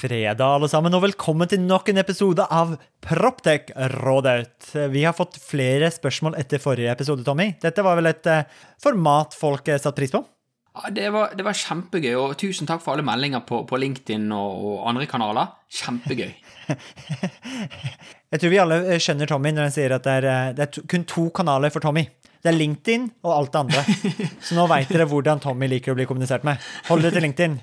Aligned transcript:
fredag, 0.00 0.40
alle 0.40 0.68
sammen, 0.70 0.94
og 0.96 1.04
velkommen 1.04 1.48
til 1.50 1.60
nok 1.60 1.90
en 1.92 2.00
episode 2.00 2.44
av 2.48 2.72
Proptech-rådet. 3.04 4.72
Vi 4.92 5.04
har 5.04 5.16
fått 5.16 5.36
flere 5.42 5.90
spørsmål 5.92 6.38
etter 6.40 6.62
forrige 6.62 6.92
episode, 6.94 7.24
Tommy. 7.26 7.50
Dette 7.60 7.84
var 7.84 7.98
vel 7.98 8.08
et 8.10 8.28
eh, 8.30 8.46
format 8.80 9.36
folk 9.36 9.68
eh, 9.68 9.80
satte 9.80 9.98
pris 9.98 10.14
på? 10.14 10.22
Ja, 10.70 10.92
det 10.94 11.10
var, 11.12 11.34
det 11.36 11.44
var 11.44 11.58
kjempegøy, 11.58 12.14
og 12.16 12.36
tusen 12.40 12.68
takk 12.68 12.80
for 12.84 12.94
alle 12.94 13.04
meldinger 13.04 13.42
på, 13.44 13.64
på 13.68 13.80
LinkedIn 13.82 14.30
og, 14.32 14.64
og 14.70 14.88
andre 14.88 15.08
kanaler. 15.10 15.52
Kjempegøy. 15.80 16.32
Jeg 18.30 18.38
tror 18.40 18.54
vi 18.54 18.62
alle 18.62 18.80
eh, 18.86 19.02
skjønner 19.02 19.28
Tommy 19.28 19.52
når 19.52 19.68
han 19.68 19.76
sier 19.76 19.96
at 19.98 20.06
det 20.06 20.16
er, 20.22 20.56
det 20.56 20.64
er 20.64 20.74
to, 20.78 20.86
kun 20.88 21.04
to 21.10 21.28
kanaler 21.36 21.74
for 21.74 21.84
Tommy. 21.84 22.06
Det 22.40 22.48
er 22.48 22.56
LinkedIn 22.56 23.10
og 23.26 23.34
alt 23.36 23.52
det 23.52 23.64
andre. 23.66 23.84
Så 24.46 24.56
nå 24.56 24.64
veit 24.70 24.88
dere 24.88 25.10
hvordan 25.10 25.42
Tommy 25.44 25.68
liker 25.68 25.92
å 25.92 25.98
bli 25.98 26.08
kommunisert 26.08 26.46
med. 26.48 26.62
Hold 26.88 27.04
det 27.04 27.12
til 27.18 27.26
LinkedIn. 27.28 27.60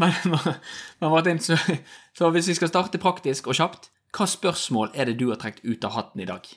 Men, 0.00 0.16
men 0.30 1.12
Martin, 1.12 1.40
så, 1.42 1.58
så 2.16 2.30
hvis 2.34 2.50
vi 2.50 2.58
skal 2.58 2.72
starte 2.72 3.00
praktisk 3.02 3.50
og 3.50 3.58
kjapt, 3.58 3.90
hva 4.16 4.26
spørsmål 4.26 4.90
er 4.98 5.10
det 5.10 5.20
du 5.20 5.28
har 5.30 5.38
trukket 5.40 5.64
ut 5.66 5.86
av 5.86 5.94
hatten 5.96 6.24
i 6.24 6.28
dag? 6.28 6.48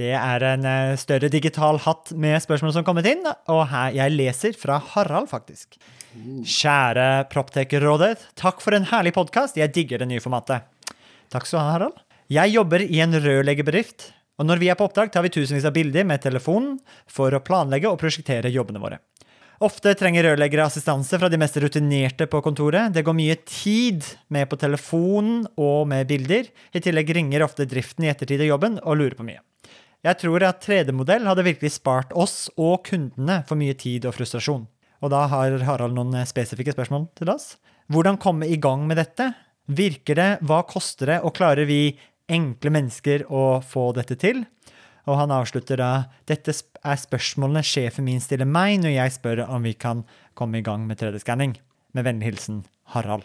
Det 0.00 0.12
er 0.16 0.44
en 0.46 0.66
eh, 0.66 0.98
større 1.00 1.28
digital 1.32 1.80
hatt 1.84 2.12
med 2.18 2.38
spørsmål 2.42 2.72
som 2.72 2.80
har 2.80 2.86
kommet 2.86 3.08
inn, 3.10 3.24
og 3.50 3.64
her 3.72 3.96
jeg 3.96 4.14
leser 4.14 4.54
fra 4.58 4.78
Harald, 4.92 5.28
faktisk. 5.32 5.76
Kjære 6.10 7.08
Proptech-rådet, 7.30 8.14
takk 8.38 8.62
for 8.62 8.74
en 8.74 8.88
herlig 8.90 9.12
podkast. 9.14 9.58
Jeg 9.60 9.74
digger 9.74 10.02
det 10.02 10.08
nye 10.10 10.22
formatet. 10.22 10.66
Takk 11.30 11.46
skal 11.46 11.58
du 11.58 11.62
ha, 11.62 11.74
Harald. 11.74 12.00
Jeg 12.30 12.54
jobber 12.54 12.82
i 12.86 13.02
en 13.02 13.14
rørleggerbedrift, 13.18 14.12
og 14.38 14.46
når 14.48 14.62
vi 14.62 14.70
er 14.72 14.78
på 14.78 14.86
oppdrag, 14.86 15.10
tar 15.12 15.26
vi 15.26 15.32
tusenvis 15.34 15.66
av 15.68 15.74
bilder 15.74 16.06
med 16.06 16.22
telefonen 16.22 16.78
for 17.10 17.34
å 17.34 17.42
planlegge 17.44 17.90
og 17.90 17.98
prosjektere 18.00 18.52
jobbene 18.54 18.82
våre. 18.82 19.02
Ofte 19.60 19.92
trenger 19.92 20.24
rørleggere 20.24 20.64
assistanse 20.64 21.18
fra 21.20 21.28
de 21.28 21.36
mest 21.36 21.58
rutinerte 21.60 22.24
på 22.32 22.38
kontoret. 22.40 22.94
Det 22.94 23.02
går 23.04 23.12
mye 23.18 23.34
tid 23.44 24.06
med 24.32 24.48
på 24.48 24.56
telefonen 24.56 25.42
og 25.60 25.82
med 25.90 26.08
bilder. 26.08 26.46
I 26.72 26.80
tillegg 26.80 27.12
ringer 27.12 27.44
ofte 27.44 27.66
driften 27.68 28.06
i 28.06 28.08
ettertid 28.08 28.40
av 28.40 28.48
jobben 28.54 28.78
og 28.80 28.96
lurer 28.96 29.18
på 29.18 29.26
mye. 29.26 29.42
Jeg 30.00 30.16
tror 30.22 30.46
at 30.48 30.64
3D-modell 30.64 31.28
hadde 31.28 31.44
virkelig 31.44 31.74
spart 31.74 32.14
oss 32.16 32.46
og 32.56 32.86
kundene 32.88 33.42
for 33.50 33.60
mye 33.60 33.76
tid 33.76 34.08
og 34.08 34.16
frustrasjon. 34.16 34.64
Og 35.04 35.12
da 35.12 35.26
har 35.28 35.58
Harald 35.68 35.92
noen 35.92 36.16
spesifikke 36.24 36.72
spørsmål 36.72 37.10
til 37.20 37.28
oss. 37.34 37.58
Hvordan 37.92 38.16
komme 38.22 38.48
i 38.48 38.56
gang 38.56 38.88
med 38.88 38.96
dette? 38.96 39.28
Virker 39.68 40.16
det? 40.16 40.30
Hva 40.40 40.62
koster 40.64 41.12
det? 41.12 41.20
Og 41.20 41.36
klarer 41.36 41.68
vi 41.68 41.98
enkle 42.32 42.72
mennesker 42.72 43.28
å 43.28 43.60
få 43.60 43.90
dette 43.92 44.16
til? 44.16 44.46
Og 45.08 45.16
han 45.20 45.32
avslutter 45.34 45.80
da 45.80 45.90
dette 46.28 46.52
er 46.52 47.00
spørsmålene 47.00 47.64
sjefen 47.66 48.06
min 48.08 48.22
stiller 48.22 48.48
meg 48.48 48.80
når 48.82 48.96
jeg 48.96 49.16
spør 49.16 49.44
om 49.48 49.64
vi 49.64 49.74
kan 49.78 50.04
komme 50.38 50.60
i 50.60 50.66
gang 50.66 50.86
med 50.88 51.00
3D-skanning. 51.00 51.56
Med 51.96 52.06
vennlig 52.06 52.30
hilsen 52.30 52.64
Harald. 52.94 53.24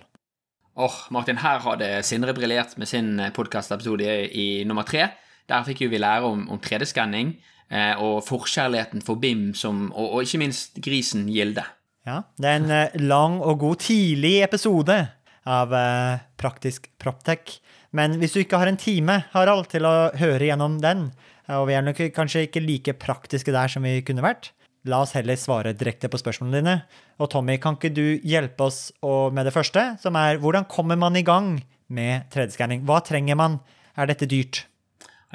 Åh, 0.76 0.86
oh, 0.86 0.96
Martin, 1.14 1.40
her 1.40 1.62
hadde 1.64 1.90
Sindre 2.03 2.34
briljert 2.36 2.73
med 2.81 2.90
sin 2.90 3.14
podkastepisode 3.36 4.03
i, 4.03 4.26
i 4.28 4.48
nummer 4.68 4.84
tre. 4.88 5.12
Der 5.48 5.66
fikk 5.68 5.86
jo 5.86 5.92
vi 5.92 6.02
lære 6.02 6.28
om, 6.28 6.48
om 6.52 6.59
3D-skanning 6.59 7.36
eh, 7.70 7.94
og 8.02 8.23
forkjærligheten 8.28 9.03
for 9.06 9.22
BIM 9.22 9.53
som, 9.58 9.90
og, 9.94 10.09
og, 10.09 10.23
ikke 10.26 10.42
minst 10.42 10.80
grisen 10.84 11.28
Gilde. 11.31 11.64
Ja, 12.06 12.22
det 12.38 12.50
er 12.50 12.59
en 12.59 12.73
eh, 12.73 12.98
lang 13.02 13.40
og 13.42 13.59
god 13.62 13.84
tidlig 13.86 14.40
episode 14.46 14.98
av 15.46 15.73
eh, 15.73 16.26
Praktisk 16.42 16.90
Proptech. 17.02 17.59
Men 17.95 18.17
hvis 18.19 18.35
du 18.35 18.41
ikke 18.41 18.59
har 18.59 18.67
en 18.67 18.79
time, 18.79 19.21
Harald, 19.31 19.69
til 19.71 19.88
å 19.88 20.11
høre 20.19 20.49
gjennom 20.49 20.81
den, 20.83 21.07
og 21.55 21.69
vi 21.69 21.77
er 21.77 21.85
nok 21.85 22.01
kanskje 22.15 22.47
ikke 22.47 22.63
like 22.63 22.95
praktiske 22.99 23.53
der 23.55 23.71
som 23.71 23.85
vi 23.85 24.01
kunne 24.05 24.25
vært. 24.25 24.51
La 24.89 24.99
oss 25.01 25.15
heller 25.17 25.38
svare 25.39 25.73
direkte 25.77 26.09
på 26.11 26.19
spørsmålene 26.21 26.59
dine. 26.59 26.75
Og 27.21 27.31
Tommy, 27.33 27.55
kan 27.61 27.77
ikke 27.77 27.93
du 27.95 28.19
hjelpe 28.25 28.67
oss 28.67 28.89
med 29.33 29.47
det 29.47 29.53
første, 29.55 29.88
som 30.01 30.17
er 30.19 30.41
hvordan 30.41 30.67
kommer 30.69 30.99
man 30.99 31.17
i 31.17 31.25
gang 31.25 31.55
med 31.88 32.27
3D-skanning? 32.33 32.83
Hva 32.85 32.99
trenger 33.05 33.39
man? 33.39 33.59
Er 33.95 34.09
dette 34.11 34.28
dyrt? 34.29 34.66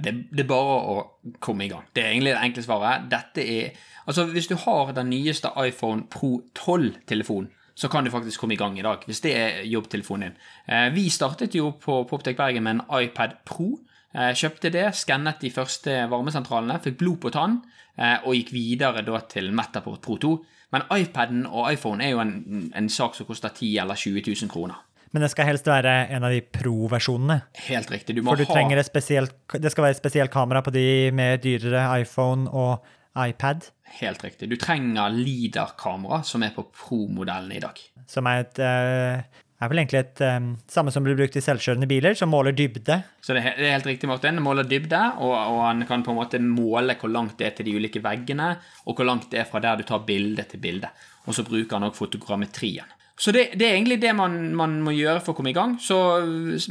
Det, 0.00 0.12
det, 0.30 0.44
er 0.44 0.48
bare 0.48 0.76
å 0.92 0.98
komme 1.42 1.66
i 1.66 1.70
gang. 1.70 1.86
Det 1.94 2.04
er 2.04 2.12
egentlig 2.12 2.34
det 2.34 2.44
enkle 2.44 2.66
svaret. 2.66 3.08
Dette 3.12 3.46
er 3.46 3.86
Altså, 4.08 4.24
hvis 4.32 4.48
du 4.48 4.56
har 4.58 4.88
den 4.96 5.10
nyeste 5.12 5.50
iPhone 5.60 6.06
Pro 6.10 6.40
12-telefonen, 6.56 7.50
så 7.80 7.88
kan 7.88 8.04
du 8.04 8.12
faktisk 8.12 8.42
komme 8.42 8.54
i 8.54 8.60
gang 8.60 8.76
i 8.78 8.84
dag, 8.84 9.04
hvis 9.08 9.22
det 9.24 9.30
er 9.36 9.62
jobbtelefonen 9.64 10.28
din. 10.28 10.40
Eh, 10.68 10.88
vi 10.92 11.06
startet 11.12 11.54
jo 11.56 11.72
på 11.80 12.02
Poptek 12.10 12.36
Bergen 12.36 12.66
med 12.66 12.76
en 12.76 12.82
iPad 13.00 13.38
Pro. 13.48 13.70
Eh, 14.12 14.34
kjøpte 14.36 14.72
det, 14.74 14.90
skannet 14.98 15.40
de 15.40 15.52
første 15.54 15.94
varmesentralene, 16.10 16.76
fikk 16.84 16.98
blod 17.00 17.22
på 17.22 17.32
tann, 17.32 17.62
eh, 17.96 18.18
og 18.26 18.36
gikk 18.36 18.52
videre 18.52 19.04
da 19.06 19.22
til 19.30 19.48
Metaport 19.56 20.04
Pro 20.04 20.18
2. 20.20 20.34
Men 20.74 20.84
iPaden 20.92 21.46
og 21.48 21.72
iPhone 21.72 22.04
er 22.04 22.12
jo 22.12 22.20
en, 22.22 22.70
en 22.76 22.92
sak 22.92 23.16
som 23.16 23.26
koster 23.26 23.48
10 23.48 23.72
eller 23.82 23.98
20 23.98 24.28
000 24.28 24.52
kroner. 24.52 24.84
Men 25.10 25.24
det 25.24 25.32
skal 25.32 25.48
helst 25.48 25.66
være 25.66 25.94
en 26.14 26.22
av 26.22 26.30
de 26.30 26.44
pro-versjonene. 26.44 27.40
Helt 27.66 27.90
riktig. 27.90 28.14
Du 28.14 28.22
må 28.22 28.34
For 28.34 28.44
du 28.44 28.46
ha... 28.46 28.54
trenger 28.54 28.78
et 28.78 28.86
spesielt, 28.86 29.34
det 29.56 29.72
skal 29.72 29.88
være 29.88 29.96
et 29.96 30.02
spesielt 30.04 30.30
kamera 30.30 30.62
på 30.62 30.70
de 30.74 31.10
med 31.16 31.42
dyrere 31.42 31.88
iPhone 32.04 32.46
og 32.52 32.84
iPad. 33.18 33.68
Helt 34.00 34.24
riktig. 34.24 34.50
Du 34.50 34.56
trenger 34.60 35.10
LIDAR-kamera, 35.14 36.22
som 36.26 36.44
er 36.46 36.54
på 36.54 36.66
pro-modellen 36.70 37.52
i 37.56 37.62
dag. 37.62 37.78
Som 38.10 38.28
er 38.30 38.44
et 38.44 38.60
uh, 38.62 39.40
er 39.60 39.68
vel 39.68 39.82
egentlig 39.82 40.00
et 40.00 40.22
um, 40.24 40.52
samme 40.70 40.92
som 40.92 41.04
blir 41.04 41.18
brukt 41.18 41.36
i 41.36 41.42
selvkjørende 41.44 41.88
biler, 41.90 42.14
som 42.16 42.30
måler 42.32 42.54
dybde. 42.56 42.96
Så 43.20 43.36
det 43.36 43.42
er, 43.42 43.58
det 43.58 43.66
er 43.68 43.74
helt 43.76 43.88
riktig, 43.90 44.08
Martin. 44.08 44.38
Den 44.38 44.44
måler 44.44 44.68
dybde, 44.68 45.00
og, 45.20 45.34
og, 45.36 45.58
han 45.66 45.84
kan 45.88 46.04
på 46.06 46.14
en 46.14 46.20
måte 46.20 46.40
måle 46.40 46.96
hvor 47.00 47.12
langt 47.12 47.36
det 47.40 47.50
er 47.50 47.58
til 47.58 47.68
de 47.68 47.74
ulike 47.76 48.00
veggene, 48.04 48.54
og 48.88 48.96
hvor 48.96 49.08
langt 49.08 49.28
det 49.32 49.42
er 49.42 49.50
fra 49.50 49.60
der 49.60 49.80
du 49.80 49.84
tar 49.88 50.06
bilde 50.08 50.46
til 50.48 50.62
bilde. 50.64 50.88
Og 51.28 51.36
så 51.36 51.44
bruker 51.44 51.76
han 51.76 51.90
òg 51.90 51.98
fotogrammetrien. 51.98 52.96
Så 53.20 53.34
det, 53.36 53.50
det, 53.60 53.66
er 53.66 53.76
egentlig 53.76 54.00
det 54.00 54.14
man, 54.16 54.38
man, 54.56 54.78
må 54.80 54.96
gjøre 54.96 55.20
for 55.20 55.34
å 55.34 55.36
komme 55.36 55.52
i 55.52 55.56
gang. 55.56 55.76
Så 55.82 55.98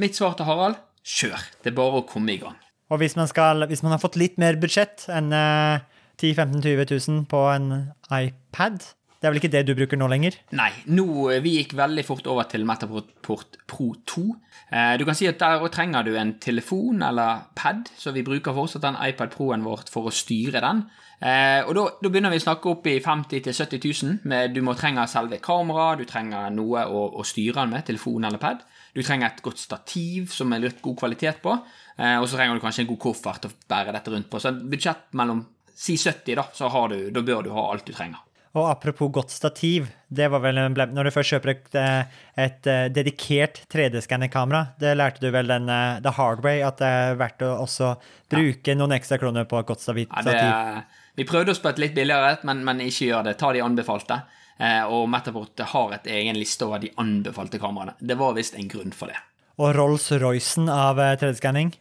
mitt 0.01 0.17
svar 0.17 0.33
til 0.33 0.49
Harald 0.49 0.79
kjør. 1.05 1.45
Det 1.61 1.69
er 1.69 1.77
bare 1.77 2.01
å 2.01 2.07
komme 2.09 2.33
i 2.33 2.41
gang. 2.41 2.57
Og 2.89 2.97
hvis 3.03 3.13
man, 3.19 3.29
skal, 3.29 3.67
hvis 3.69 3.83
man 3.85 3.93
har 3.93 4.01
fått 4.01 4.17
litt 4.17 4.39
mer 4.41 4.57
budsjett 4.57 5.05
enn 5.13 5.29
uh, 5.29 5.77
10 6.19 6.35
15 6.35 6.61
20 6.61 6.85
000 7.07 7.25
på 7.31 7.43
en 7.53 7.69
iPad, 8.11 8.83
det 9.19 9.27
er 9.27 9.33
vel 9.33 9.41
ikke 9.41 9.51
det 9.51 9.65
du 9.67 9.73
bruker 9.75 9.99
nå 9.99 10.07
lenger? 10.07 10.37
Nei. 10.55 10.69
Nå, 10.95 11.05
eh, 11.27 11.41
Vi 11.43 11.57
gikk 11.57 11.73
veldig 11.75 12.05
fort 12.07 12.27
over 12.31 12.47
til 12.47 12.63
Metaport 12.63 13.09
Pro 13.21 13.89
2. 14.07 14.23
Eh, 14.71 14.95
du 14.97 15.03
kan 15.03 15.15
si 15.15 15.27
at 15.27 15.39
Der 15.39 15.67
trenger 15.67 16.03
du 16.03 16.15
en 16.15 16.39
telefon 16.39 17.03
eller 17.03 17.51
pad, 17.53 17.89
så 17.97 18.13
vi 18.13 18.23
bruker 18.23 18.53
fortsatt 18.53 18.81
den 18.81 18.95
iPad 18.95 19.31
Pro-en 19.31 19.65
vår 19.65 19.83
for 19.91 20.07
å 20.07 20.11
styre 20.11 20.61
den. 20.61 20.85
Eh, 21.21 21.67
og 21.67 21.75
Da 21.75 22.09
begynner 22.09 22.31
vi 22.31 22.39
å 22.39 22.47
snakke 22.47 22.69
opp 22.69 22.87
i 22.87 23.01
50 23.01 23.41
000-70 23.43 24.03
000. 24.03 24.19
Med, 24.23 24.53
du 24.53 24.61
må 24.61 24.73
trenge 24.73 25.05
selve 25.07 25.37
kamera, 25.39 25.97
du 25.97 26.05
trenger 26.05 26.49
noe 26.49 26.85
å, 26.87 27.19
å, 27.19 27.23
styre 27.23 27.59
den 27.59 27.71
med, 27.71 27.85
telefon 27.85 28.23
eller 28.23 28.37
pad. 28.37 28.63
Du 28.95 29.03
trenger 29.03 29.27
et 29.27 29.41
godt 29.41 29.59
stativ 29.59 30.31
som 30.31 30.53
er 30.53 30.59
litt 30.59 30.81
god 30.81 30.95
kvalitet 30.95 31.41
på. 31.43 31.59
Og 31.99 32.25
så 32.29 32.37
trenger 32.37 32.55
du 32.55 32.61
kanskje 32.63 32.85
en 32.85 32.87
god 32.87 32.99
koffert 32.99 33.45
å 33.45 33.51
bære 33.67 33.91
dette 33.91 34.09
rundt 34.09 34.29
på. 34.31 34.39
Så 34.39 34.47
et 34.49 34.63
budsjett 34.71 35.11
mellom 35.13 35.43
si 35.79 35.95
70, 35.97 36.35
da, 36.35 36.49
så 36.53 36.87
du, 36.91 36.97
da 37.15 37.23
bør 37.23 37.45
du 37.45 37.53
ha 37.55 37.69
alt 37.71 37.87
du 37.87 37.93
trenger. 37.95 38.25
Og 38.57 38.65
apropos 38.65 39.11
godt 39.13 39.29
stativ, 39.29 39.91
det 40.09 40.25
var 40.33 40.41
vel 40.41 40.57
når 40.73 41.05
du 41.05 41.11
først 41.13 41.35
kjøper 41.35 41.51
et, 41.51 41.67
et, 41.77 42.15
et 42.41 42.69
eh, 42.71 42.85
dedikert 42.89 43.59
3D-skannerkamera, 43.69 44.73
det 44.81 44.95
lærte 44.97 45.21
du 45.21 45.29
vel 45.33 45.51
den 45.51 45.69
uh, 45.69 45.99
the 46.01 46.15
hard 46.17 46.41
way, 46.41 46.63
at 46.65 46.81
det 46.81 46.89
er 46.89 47.19
verdt 47.19 47.45
å 47.45 47.51
også 47.61 47.91
bruke 48.31 48.73
ja. 48.73 48.77
noen 48.79 48.95
ekstra 48.97 49.19
kroner 49.21 49.45
på 49.49 49.61
et 49.61 49.69
godt 49.69 49.85
stativ. 49.85 50.09
Ja, 50.09 50.23
det, 50.25 51.13
vi 51.21 51.27
prøvde 51.29 51.53
oss 51.53 51.61
på 51.61 51.69
et 51.69 51.81
litt 51.83 51.93
billigere 51.93 52.33
et, 52.39 52.47
men, 52.49 52.65
men, 52.65 52.81
ikke 52.81 53.11
gjør 53.11 53.29
det. 53.29 53.35
Ta 53.37 53.53
de 53.53 53.61
anbefalte. 53.61 54.17
Eh, 54.57 54.81
og 54.89 55.05
Metaport 55.13 55.61
har 55.75 55.95
et 55.99 56.09
egen 56.17 56.41
liste 56.41 56.65
over 56.65 56.81
de 56.81 56.89
anbefalte 56.99 57.61
kameraene. 57.61 57.93
Det 58.01 58.17
var 58.17 58.33
visst 58.39 58.57
en 58.57 58.71
grunn 58.71 58.97
for 58.97 59.13
det. 59.13 59.21
Og 59.61 59.75
Rolls-Roycen 59.77 60.71
av 60.73 60.97
3D-skanning? 61.21 61.75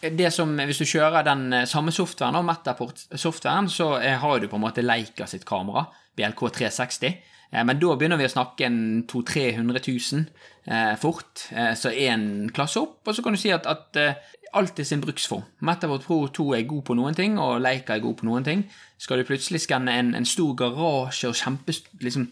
Det 0.00 0.30
som, 0.34 0.52
Hvis 0.56 0.78
du 0.78 0.86
kjører 0.86 1.26
den 1.26 1.52
eh, 1.52 1.66
samme 1.66 1.92
softwaren, 1.94 2.38
og 2.38 2.46
Metaport-softwaren, 2.46 3.68
så 3.68 3.96
eh, 3.98 4.18
har 4.18 4.38
du 4.38 4.48
på 4.48 4.56
en 4.56 4.62
måte 4.62 4.84
Leica 4.84 5.26
sitt 5.26 5.46
kamera, 5.48 5.88
BLK 6.16 6.44
360. 6.60 7.18
Eh, 7.50 7.64
men 7.64 7.80
da 7.80 7.94
begynner 7.98 8.20
vi 8.20 8.28
å 8.28 8.32
snakke 8.32 8.68
en 8.68 8.80
200 9.10 9.56
000-300 9.58 9.82
000 10.14 10.28
fort. 11.00 11.46
Så 11.80 11.88
én 11.96 12.50
klasse 12.52 12.76
opp. 12.82 12.98
Og 13.08 13.14
så 13.16 13.22
kan 13.24 13.32
du 13.32 13.40
si 13.40 13.48
at, 13.48 13.64
at 13.64 13.96
alt 14.52 14.78
er 14.78 14.84
sin 14.84 15.00
bruksform. 15.00 15.46
Metaport 15.64 16.04
Pro 16.04 16.18
2 16.28 16.44
er 16.58 16.66
god 16.68 16.82
på 16.84 16.96
noen 16.98 17.16
ting, 17.16 17.38
og 17.40 17.62
Leica 17.64 17.96
er 17.96 18.04
god 18.04 18.18
på 18.20 18.28
noen 18.28 18.44
ting. 18.44 18.66
Skal 19.00 19.22
du 19.22 19.24
plutselig 19.24 19.62
skanne 19.64 19.94
en, 19.96 20.12
en 20.18 20.28
stor 20.28 20.52
garasje 20.60 21.30
og 21.30 21.40
kjempe, 21.40 21.72
liksom, 22.04 22.28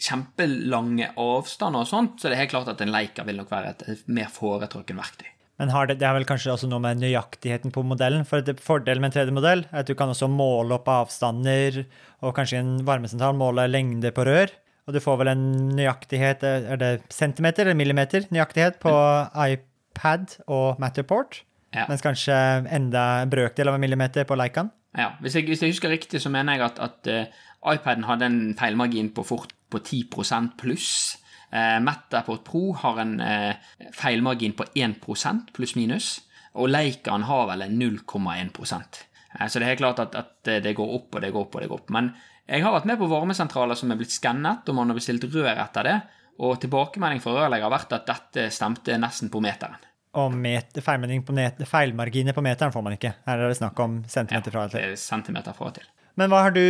kjempelange 0.00 1.10
avstander 1.20 1.84
og 1.84 1.90
sånt, 1.90 2.16
så 2.20 2.28
er 2.28 2.34
det 2.34 2.40
helt 2.44 2.54
klart 2.54 2.72
at 2.72 2.80
en 2.84 2.94
Leica 2.94 3.26
vil 3.26 3.42
nok 3.42 3.50
være 3.52 3.74
et 3.74 4.08
mer 4.08 4.30
foretrukken 4.32 5.02
verktøy. 5.02 5.28
Men 5.60 5.72
har 5.74 5.90
det, 5.90 5.98
det 6.00 6.06
er 6.08 6.14
vel 6.16 6.24
kanskje 6.24 6.54
også 6.54 6.70
noe 6.70 6.80
med 6.80 7.02
nøyaktigheten 7.02 7.72
på 7.74 7.82
modellen. 7.84 8.24
For 8.24 8.40
det, 8.40 8.56
Fordelen 8.64 9.04
med 9.04 9.12
en 9.12 9.18
3D-modell 9.18 9.66
er 9.68 9.82
at 9.82 9.90
du 9.90 9.92
kan 9.98 10.08
også 10.08 10.30
måle 10.32 10.78
opp 10.78 10.88
avstander, 10.88 11.82
og 12.24 12.32
kanskje 12.38 12.62
en 12.62 12.78
varmesentral 12.88 13.36
måle 13.36 13.66
lengde 13.68 14.12
på 14.16 14.24
rør. 14.24 14.54
Og 14.88 14.96
du 14.96 15.02
får 15.04 15.20
vel 15.20 15.30
en 15.34 15.44
nøyaktighet 15.76 16.42
Er 16.42 16.78
det 16.80 16.88
centimeter 17.12 17.68
eller 17.68 17.76
millimeter 17.76 18.24
nøyaktighet 18.32 18.80
på 18.80 18.94
iPad 19.36 20.40
og 20.48 20.80
Matterport? 20.80 21.42
Ja. 21.76 21.84
Mens 21.92 22.02
kanskje 22.02 22.34
enda 22.72 23.22
en 23.22 23.30
brøkdel 23.30 23.68
av 23.68 23.76
en 23.76 23.84
millimeter 23.84 24.24
på 24.26 24.40
Leican? 24.40 24.72
Ja, 24.96 25.12
hvis 25.20 25.36
jeg, 25.36 25.46
hvis 25.46 25.60
jeg, 25.62 25.76
husker 25.76 25.92
riktig, 25.92 26.18
så 26.24 26.32
mener 26.32 26.56
jeg 26.56 26.66
at, 26.66 26.80
at 26.82 27.10
uh, 27.12 27.74
iPaden 27.76 28.08
hadde 28.08 28.26
en 28.26 28.40
feilmargin 28.58 29.12
på 29.14 29.22
fort 29.28 29.52
på 29.70 29.78
10% 29.78 30.56
pluss. 30.58 31.20
Eh, 31.50 31.80
Metaport 31.82 32.44
Pro 32.46 32.72
har 32.78 33.00
en 33.02 33.20
eh, 33.20 33.54
feilmargin 33.96 34.54
på 34.58 34.64
1% 34.74 35.50
pluss-minus, 35.56 36.20
og 36.54 36.70
Leicaen 36.70 37.26
har 37.26 37.48
vel 37.50 37.66
en 37.66 37.76
0,1 37.82 38.50
eh, 38.70 39.46
Så 39.48 39.58
det 39.58 39.66
er 39.66 39.72
helt 39.72 39.82
klart 39.82 40.02
at, 40.02 40.14
at, 40.14 40.32
det 40.64 40.76
går 40.78 40.94
opp 40.96 41.14
og 41.14 41.24
det 41.24 41.32
går 41.34 41.46
opp 41.46 41.58
og 41.58 41.64
det 41.64 41.70
går 41.70 41.82
opp. 41.82 41.92
Men 41.94 42.12
jeg 42.50 42.64
har 42.64 42.74
vært 42.74 42.88
med 42.90 42.98
på 42.98 43.10
varmesentraler 43.10 43.78
som 43.78 43.90
er 43.90 43.98
blitt 43.98 44.14
skannet, 44.14 44.66
og 44.66 44.78
man 44.78 44.90
har 44.90 44.98
bestilt 44.98 45.26
rør 45.30 45.52
etter 45.52 45.86
det. 45.86 46.00
Og 46.40 46.56
tilbakemelding 46.62 47.20
fra 47.22 47.36
rørlegger 47.36 47.68
har 47.68 47.74
vært 47.74 47.94
at 47.98 48.08
dette 48.08 48.48
stemte 48.54 48.96
nesten 48.98 49.30
på 49.30 49.42
meteren. 49.44 49.76
Og 50.18 50.32
met, 50.34 50.80
feilmarginer, 50.82 52.32
på 52.34 52.40
på 52.40 52.42
meteren 52.42 52.72
får 52.74 52.82
man 52.82 52.96
ikke. 52.96 53.12
Her 53.26 53.38
er 53.38 53.52
det 53.52 53.58
snakk 53.60 53.78
om 53.78 54.00
centimeter 54.10 54.50
fra 54.50 54.64
og 54.66 54.72
til. 54.72 54.82
Ja, 54.82 54.96
Centimeter 54.98 55.54
fra 55.54 55.68
og 55.68 55.76
til. 55.78 55.86
Men 56.20 56.28
hva 56.28 56.42
har, 56.44 56.52
du, 56.52 56.60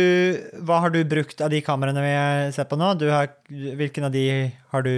hva 0.63 0.77
har 0.85 0.93
du 0.93 1.01
brukt 1.03 1.41
av 1.43 1.51
de 1.51 1.59
kameraene 1.65 1.99
vi 2.05 2.11
ser 2.55 2.69
på 2.69 2.77
nå? 2.79 2.93
Har, 3.11 3.33
hvilken 3.51 4.07
av 4.07 4.13
de 4.13 4.23
har 4.71 4.85
du 4.85 4.93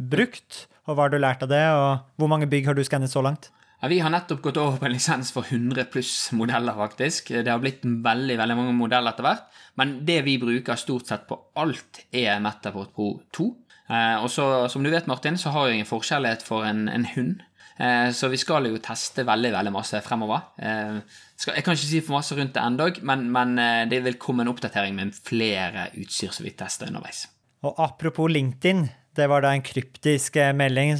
brukt, 0.00 0.62
og 0.88 0.94
hva 0.94 1.04
har 1.04 1.12
du 1.12 1.18
lært 1.20 1.44
av 1.44 1.50
det? 1.52 1.60
Og 1.76 2.06
hvor 2.16 2.30
mange 2.32 2.48
bygg 2.48 2.70
har 2.70 2.78
du 2.78 2.80
skannet 2.86 3.12
så 3.12 3.20
langt? 3.26 3.50
Ja, 3.82 3.90
vi 3.92 4.00
har 4.00 4.10
nettopp 4.10 4.40
gått 4.42 4.56
over 4.58 4.80
på 4.80 4.88
en 4.88 4.94
lisens 4.96 5.28
for 5.34 5.44
100 5.44 5.90
pluss 5.92 6.14
modeller, 6.32 6.72
faktisk. 6.80 7.34
Det 7.36 7.52
har 7.52 7.60
blitt 7.60 7.84
veldig 7.84 8.38
veldig 8.40 8.56
mange 8.58 8.74
modeller 8.78 9.12
etter 9.12 9.28
hvert. 9.28 9.44
Men 9.78 9.98
det 10.08 10.22
vi 10.26 10.38
bruker 10.40 10.80
stort 10.80 11.12
sett 11.12 11.28
på 11.28 11.36
alt, 11.60 12.00
er 12.08 12.40
Metaport 12.42 12.94
Pro 12.96 13.12
2. 13.36 13.50
Eh, 13.92 14.16
og 14.24 14.32
så, 14.32 14.48
som 14.72 14.82
du 14.82 14.90
vet, 14.90 15.06
Martin, 15.10 15.36
så 15.38 15.52
har 15.52 15.68
jeg 15.68 15.84
en 15.84 15.92
forskjellighet 15.92 16.48
for 16.48 16.64
en, 16.64 16.86
en 16.88 17.06
hund. 17.12 17.44
Eh, 17.78 18.10
så 18.12 18.28
vi 18.28 18.38
skal 18.40 18.66
jo 18.66 18.78
teste 18.82 19.22
veldig 19.26 19.52
veldig 19.54 19.72
masse 19.72 20.00
fremover. 20.02 20.50
Eh, 20.58 20.98
jeg 21.46 21.62
kan 21.62 21.76
ikke 21.76 21.84
si 21.84 22.00
for 22.02 22.18
masse 22.18 22.34
rundt 22.34 22.56
det 22.56 22.62
ennå, 22.64 22.88
men, 23.06 23.28
men, 23.34 23.58
eh, 23.62 23.84
det 23.90 24.02
vil 24.06 24.18
komme 24.18 24.42
en 24.42 24.50
oppdatering 24.50 24.96
med 24.96 25.14
flere 25.14 25.88
utstyr 26.00 26.34
som 26.34 26.46
vi 26.46 26.56
tester 26.58 26.90
underveis. 26.90 27.28
Og 27.66 27.78
apropos 27.82 28.30
LinkedIn, 28.30 28.88
det 29.18 29.28
var 29.30 29.42
da 29.42 29.54
en 29.54 29.64
kryptisk 29.66 30.36
melding 30.54 30.98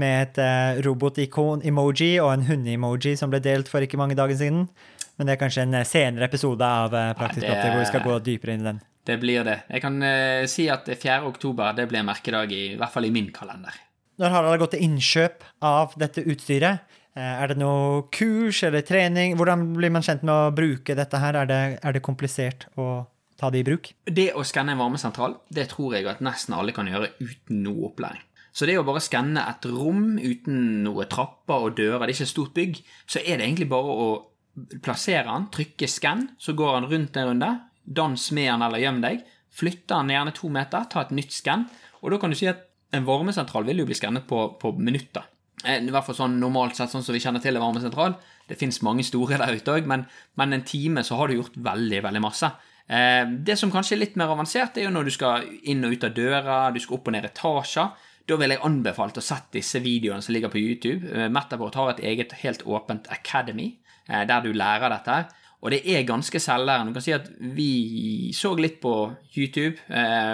med 0.00 0.22
et 0.38 0.82
robot-ikon-emoji 0.82 2.16
og 2.22 2.32
en 2.32 2.46
hunde-emoji 2.48 3.12
som 3.18 3.30
ble 3.30 3.38
delt 3.44 3.70
for 3.70 3.84
ikke 3.84 4.00
mange 4.00 4.16
dager 4.18 4.34
siden. 4.38 4.64
Men 5.14 5.28
det 5.28 5.36
er 5.36 5.42
kanskje 5.44 5.62
en 5.62 5.76
senere 5.86 6.26
episode 6.26 6.66
av 6.66 6.90
Praktisk 7.18 7.46
ja, 7.46 7.60
hvor 7.68 7.78
vi 7.84 7.86
skal 7.86 8.02
gå 8.02 8.16
dypere 8.26 8.56
inn 8.56 8.64
i 8.64 8.68
den. 8.72 8.80
Det 9.06 9.20
blir 9.22 9.46
det. 9.46 9.60
Jeg 9.70 9.84
kan 9.84 10.02
si 10.50 10.66
at 10.74 10.90
4. 10.90 11.20
oktober 11.30 11.70
det 11.78 11.86
blir 11.92 12.02
merkedag, 12.06 12.50
i, 12.50 12.72
i 12.74 12.80
hvert 12.80 12.96
fall 12.96 13.06
i 13.06 13.14
min 13.14 13.30
kalender. 13.36 13.78
Når 14.20 14.34
Harald 14.34 14.52
har 14.52 14.60
gått 14.60 14.74
til 14.76 14.82
innkjøp 14.84 15.44
av 15.64 15.94
dette 16.00 16.20
utstyret, 16.28 16.82
eh, 17.16 17.36
er 17.40 17.48
det 17.48 17.56
noe 17.56 18.02
kurs 18.12 18.58
eller 18.68 18.84
trening? 18.84 19.32
Hvordan 19.38 19.70
blir 19.78 19.92
man 19.94 20.04
kjent 20.04 20.26
med 20.26 20.34
å 20.34 20.52
bruke 20.52 20.96
dette 20.98 21.20
her? 21.22 21.38
Er 21.40 21.48
det, 21.48 21.60
er 21.80 21.96
det 21.96 22.02
komplisert 22.04 22.66
å 22.76 23.06
ta 23.40 23.48
det 23.48 23.62
i 23.62 23.64
bruk? 23.64 23.94
Det 24.04 24.34
å 24.36 24.44
skanne 24.44 24.76
en 24.76 24.82
varmesentral, 24.82 25.38
det 25.48 25.70
tror 25.72 25.96
jeg 25.96 26.04
at 26.10 26.20
nesten 26.20 26.52
alle 26.52 26.76
kan 26.76 26.90
gjøre 26.90 27.14
uten 27.16 27.64
noe 27.64 27.88
opplæring. 27.88 28.20
Så 28.52 28.68
det 28.68 28.76
å 28.76 28.84
bare 28.84 29.00
skanne 29.00 29.40
et 29.40 29.64
rom 29.72 30.18
uten 30.18 30.82
noe 30.84 31.06
trapper 31.08 31.70
og 31.70 31.80
dører, 31.80 32.04
det 32.04 32.10
er 32.10 32.16
ikke 32.18 32.28
et 32.28 32.34
stort 32.34 32.52
bygg, 32.52 32.80
så 33.08 33.22
er 33.24 33.38
det 33.38 33.46
egentlig 33.46 33.70
bare 33.72 33.98
å 34.04 34.08
plassere 34.84 35.30
den, 35.30 35.48
trykke 35.54 35.88
skann, 35.88 36.26
så 36.36 36.52
går 36.58 36.74
han 36.76 36.90
rundt 36.90 37.16
en 37.16 37.30
runde, 37.30 37.52
dans 37.86 38.32
med 38.36 38.50
han 38.52 38.68
eller 38.68 38.84
gjem 38.84 39.00
deg, 39.06 39.28
Flytter 39.50 39.98
han 39.98 40.10
gjerne 40.12 40.32
to 40.34 40.48
meter, 40.52 40.84
ta 40.86 41.02
et 41.02 41.14
nytt 41.14 41.34
skann, 41.34 41.64
og 42.00 42.12
da 42.12 42.20
kan 42.22 42.30
du 42.30 42.38
si 42.38 42.46
at 42.46 42.69
en 42.90 43.06
varmesentral 43.06 43.66
vil 43.68 43.82
jo 43.82 43.88
bli 43.88 43.98
skannet 43.98 44.26
på, 44.28 44.42
på, 44.60 44.72
minutter. 44.78 45.26
Eh, 45.64 45.78
I 45.82 45.92
hvert 45.92 46.06
fall 46.08 46.18
sånn 46.18 46.40
normalt 46.42 46.78
sett, 46.78 46.92
sånn 46.92 47.04
som 47.06 47.16
vi 47.16 47.22
kjenner 47.22 47.42
til 47.42 47.56
en 47.56 47.64
varmesentral. 47.64 48.16
Det 48.50 48.58
fins 48.58 48.80
mange 48.86 49.06
store 49.06 49.38
der 49.40 49.54
ute 49.54 49.76
òg, 49.76 49.88
men, 49.90 50.06
men, 50.40 50.56
en 50.56 50.66
time 50.66 51.04
så 51.06 51.18
har 51.20 51.30
du 51.30 51.38
gjort 51.38 51.58
veldig, 51.70 52.02
veldig 52.08 52.22
masse. 52.24 52.50
Eh, 52.90 53.24
det 53.46 53.58
som 53.60 53.72
kanskje 53.72 53.96
er 53.96 54.04
litt 54.04 54.20
mer 54.20 54.32
avansert, 54.34 54.78
er 54.78 54.88
jo 54.88 54.94
når 54.94 55.10
du 55.10 55.14
skal 55.14 55.46
inn 55.70 55.84
og 55.86 55.94
ut 55.94 56.06
av 56.08 56.16
døra, 56.16 56.62
du 56.74 56.80
skal 56.82 56.98
opp 56.98 57.10
og 57.10 57.16
ned 57.16 57.28
etasjer. 57.30 58.08
Da 58.28 58.36
vil 58.38 58.54
jeg 58.54 58.62
anbefalt 58.66 59.18
å 59.18 59.24
sette 59.24 59.56
disse 59.58 59.80
videoene 59.82 60.22
som 60.22 60.34
ligger 60.34 60.52
på 60.52 60.60
YouTube. 60.62 61.06
Eh, 61.10 61.30
Metaport 61.32 61.78
har 61.78 61.94
et 61.94 62.04
eget 62.12 62.34
helt 62.42 62.66
åpent 62.66 63.10
academy 63.12 63.76
der 64.10 64.40
du 64.42 64.48
lærer 64.50 64.90
dette. 64.90 65.16
Og 65.62 65.70
det 65.70 65.84
er 65.86 66.00
ganske 66.02 66.40
selvlærende. 66.42 66.90
Du 66.90 66.96
kan 66.96 67.04
si 67.04 67.12
at 67.14 67.28
vi 67.54 68.32
så 68.34 68.50
litt 68.58 68.80
på 68.82 68.90
YouTube 69.36 69.76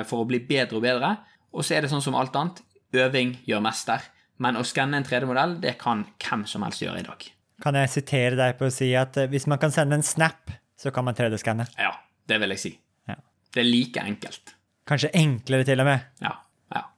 for 0.08 0.22
å 0.22 0.28
bli 0.30 0.38
bedre 0.48 0.78
og 0.78 0.84
bedre. 0.86 1.10
Og 1.56 1.64
så 1.64 1.76
er 1.76 1.84
det 1.84 1.90
sånn 1.92 2.04
som 2.04 2.16
alt 2.18 2.36
annet. 2.36 2.60
Øving 2.96 3.34
gjør 3.48 3.64
mester. 3.64 4.04
Men 4.42 4.58
å 4.60 4.64
skanne 4.68 5.00
en 5.00 5.06
3D-modell, 5.06 5.56
det 5.62 5.78
kan 5.80 6.04
hvem 6.20 6.44
som 6.48 6.64
helst 6.66 6.84
gjøre 6.84 7.00
i 7.00 7.06
dag. 7.06 7.24
Kan 7.64 7.78
jeg 7.80 7.88
sitere 7.88 8.36
deg 8.36 8.58
på 8.58 8.68
å 8.68 8.72
si 8.72 8.90
at 8.98 9.16
eh, 9.16 9.30
hvis 9.32 9.48
man 9.48 9.60
kan 9.60 9.72
sende 9.72 9.96
en 9.96 10.04
snap, 10.04 10.52
så 10.76 10.92
kan 10.92 11.06
man 11.06 11.16
3D-skanne? 11.16 11.64
Ja, 11.80 11.94
det 12.28 12.36
vil 12.42 12.52
jeg 12.52 12.60
si. 12.60 12.72
Ja. 13.08 13.16
Det 13.56 13.62
er 13.62 13.68
like 13.70 14.04
enkelt. 14.04 14.52
Kanskje 14.86 15.10
enklere 15.16 15.64
til 15.66 15.80
og 15.80 15.88
med? 15.88 16.04
Ja. 16.20 16.34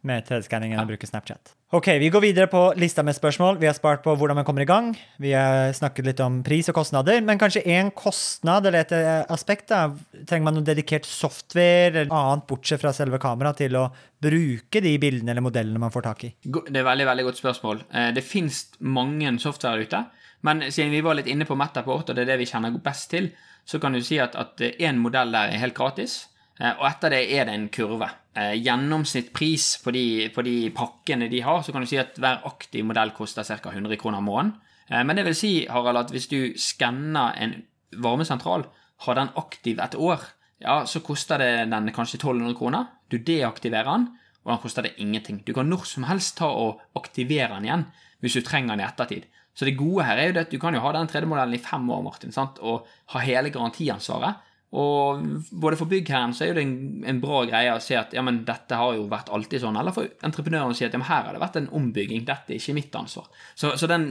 Med 0.07 0.29
3D-skanning 0.29 0.75
enn 0.75 0.85
å 0.85 0.87
bruke 0.87 1.09
Snapchat. 1.09 1.55
Ok, 1.75 1.89
Vi 1.99 2.09
går 2.09 2.23
videre 2.23 2.47
på 2.49 2.61
lista 2.79 3.03
med 3.03 3.17
spørsmål. 3.17 3.59
Vi 3.59 3.67
har 3.67 3.75
spart 3.75 4.05
på 4.05 4.15
hvordan 4.17 4.39
man 4.39 4.45
kommer 4.47 4.63
i 4.63 4.69
gang. 4.69 4.93
Vi 5.19 5.33
har 5.35 5.73
snakket 5.75 6.07
litt 6.07 6.21
om 6.25 6.39
pris 6.47 6.71
og 6.71 6.77
kostnader. 6.79 7.19
Men 7.21 7.41
kanskje 7.41 7.65
én 7.67 7.91
kostnad 7.91 8.65
eller 8.67 8.87
et 8.87 8.95
eh, 8.95 9.25
aspekt? 9.29 9.69
da, 9.69 9.91
Trenger 10.25 10.47
man 10.47 10.57
noe 10.61 10.65
dedikert 10.65 11.05
software 11.05 11.91
eller 11.91 12.15
annet 12.15 12.47
bortsett 12.49 12.81
fra 12.81 12.95
selve 12.97 13.19
kameraet 13.21 13.59
til 13.65 13.77
å 13.77 13.89
bruke 14.23 14.81
de 14.85 14.95
bildene 15.03 15.35
eller 15.35 15.45
modellene 15.45 15.83
man 15.83 15.93
får 15.93 16.07
tak 16.07 16.25
i? 16.31 16.33
Det 16.47 16.79
er 16.79 16.87
veldig 16.87 17.11
veldig 17.11 17.27
godt 17.29 17.43
spørsmål. 17.43 17.85
Eh, 17.91 18.09
det 18.15 18.25
finnes 18.25 18.63
mange 18.79 19.35
software 19.43 19.83
ute. 19.83 20.05
Men 20.47 20.63
siden 20.71 20.95
vi 20.95 21.03
var 21.03 21.19
litt 21.19 21.29
inne 21.29 21.45
på 21.45 21.59
Metaport, 21.59 22.09
og 22.09 22.15
det 22.15 22.23
er 22.23 22.33
det 22.33 22.41
vi 22.47 22.49
kjenner 22.49 22.79
best 22.81 23.11
til, 23.11 23.33
så 23.69 23.83
kan 23.83 23.93
du 23.93 24.01
si 24.01 24.23
at 24.23 24.39
én 24.71 25.03
modell 25.03 25.35
der 25.35 25.51
er 25.51 25.67
helt 25.67 25.77
gratis. 25.77 26.29
Eh, 26.59 26.73
og 26.79 26.87
etter 26.89 27.13
det 27.15 27.23
er 27.35 27.49
det 27.49 27.55
en 27.55 27.69
kurve. 27.75 28.09
Eh, 28.39 28.55
gjennomsnittspris 28.63 29.81
på 29.83 29.91
de, 29.91 30.05
på 30.31 30.45
de 30.47 30.69
pakkene 30.71 31.27
de 31.33 31.41
har, 31.43 31.63
så 31.65 31.73
kan 31.75 31.83
du 31.83 31.89
si 31.91 31.99
at 31.99 32.19
hver 32.23 32.45
aktiv 32.47 32.85
modell 32.87 33.11
koster 33.17 33.43
ca. 33.43 33.73
100 33.73 33.99
kroner 33.99 34.23
måneden. 34.23 34.53
Eh, 34.87 35.03
men 35.03 35.19
det 35.19 35.25
vil 35.27 35.35
si, 35.35 35.53
Harald, 35.67 36.05
at 36.05 36.13
hvis 36.15 36.29
du 36.31 36.53
skanner 36.61 37.35
en 37.41 37.57
varmesentral, 37.99 38.69
har 39.07 39.19
den 39.19 39.33
aktiv 39.41 39.81
et 39.83 39.97
år, 39.99 40.23
ja, 40.63 40.85
så 40.87 41.03
koster 41.03 41.43
det 41.43 41.71
den 41.73 41.91
kanskje 41.95 42.21
1200 42.21 42.55
kroner. 42.59 42.87
Du 43.11 43.19
deaktiverer 43.19 43.91
den, 43.91 44.07
og 44.45 44.53
den 44.53 44.63
koster 44.63 44.87
det 44.87 44.95
ingenting. 45.03 45.43
Du 45.47 45.53
kan 45.57 45.67
når 45.71 45.87
som 45.89 46.07
helst 46.07 46.37
ta 46.39 46.51
og 46.51 46.83
aktivere 46.99 47.57
den 47.57 47.67
igjen 47.67 47.89
hvis 48.23 48.35
du 48.35 48.43
trenger 48.43 48.75
den 48.75 48.83
i 48.83 48.87
ettertid. 48.89 49.27
Så 49.55 49.67
det 49.67 49.79
gode 49.79 50.07
her 50.07 50.19
er 50.19 50.31
jo 50.31 50.41
at 50.41 50.51
du 50.51 50.59
kan 50.63 50.75
jo 50.75 50.83
ha 50.83 50.91
den 50.95 51.11
3D-modellen 51.11 51.55
i 51.55 51.63
fem 51.63 51.87
år, 51.91 52.03
Martin, 52.03 52.35
sant? 52.35 52.59
og 52.63 52.87
ha 53.15 53.23
hele 53.23 53.51
garantiansvaret. 53.55 54.43
Og 54.77 55.23
både 55.51 55.79
for 55.81 55.89
byggherren 55.89 56.35
så 56.37 56.45
er 56.45 56.59
det 56.59 56.65
en, 56.67 57.05
en, 57.09 57.21
bra 57.23 57.41
greie 57.49 57.73
å 57.73 57.81
se 57.81 57.97
at 57.97 58.13
ja, 58.13 58.21
men 58.25 58.43
dette 58.49 58.77
har 58.77 58.99
jo 58.99 59.07
vært 59.09 59.31
alltid 59.33 59.63
sånn, 59.63 59.79
eller 59.81 59.95
for 59.97 60.11
entreprenøren 60.27 60.75
å 60.75 60.77
si 60.77 60.85
at 60.85 60.93
ja, 60.93 61.01
men 61.01 61.09
her 61.09 61.25
har 61.25 61.37
det 61.37 61.41
vært 61.41 61.57
en 61.61 61.71
ombygging, 61.79 62.27
dette 62.29 62.53
er 62.53 62.61
ikke 62.61 62.77
mitt 62.77 62.99
ansvar. 62.99 63.31
Så, 63.57 63.73
så 63.81 63.89
den, 63.89 64.11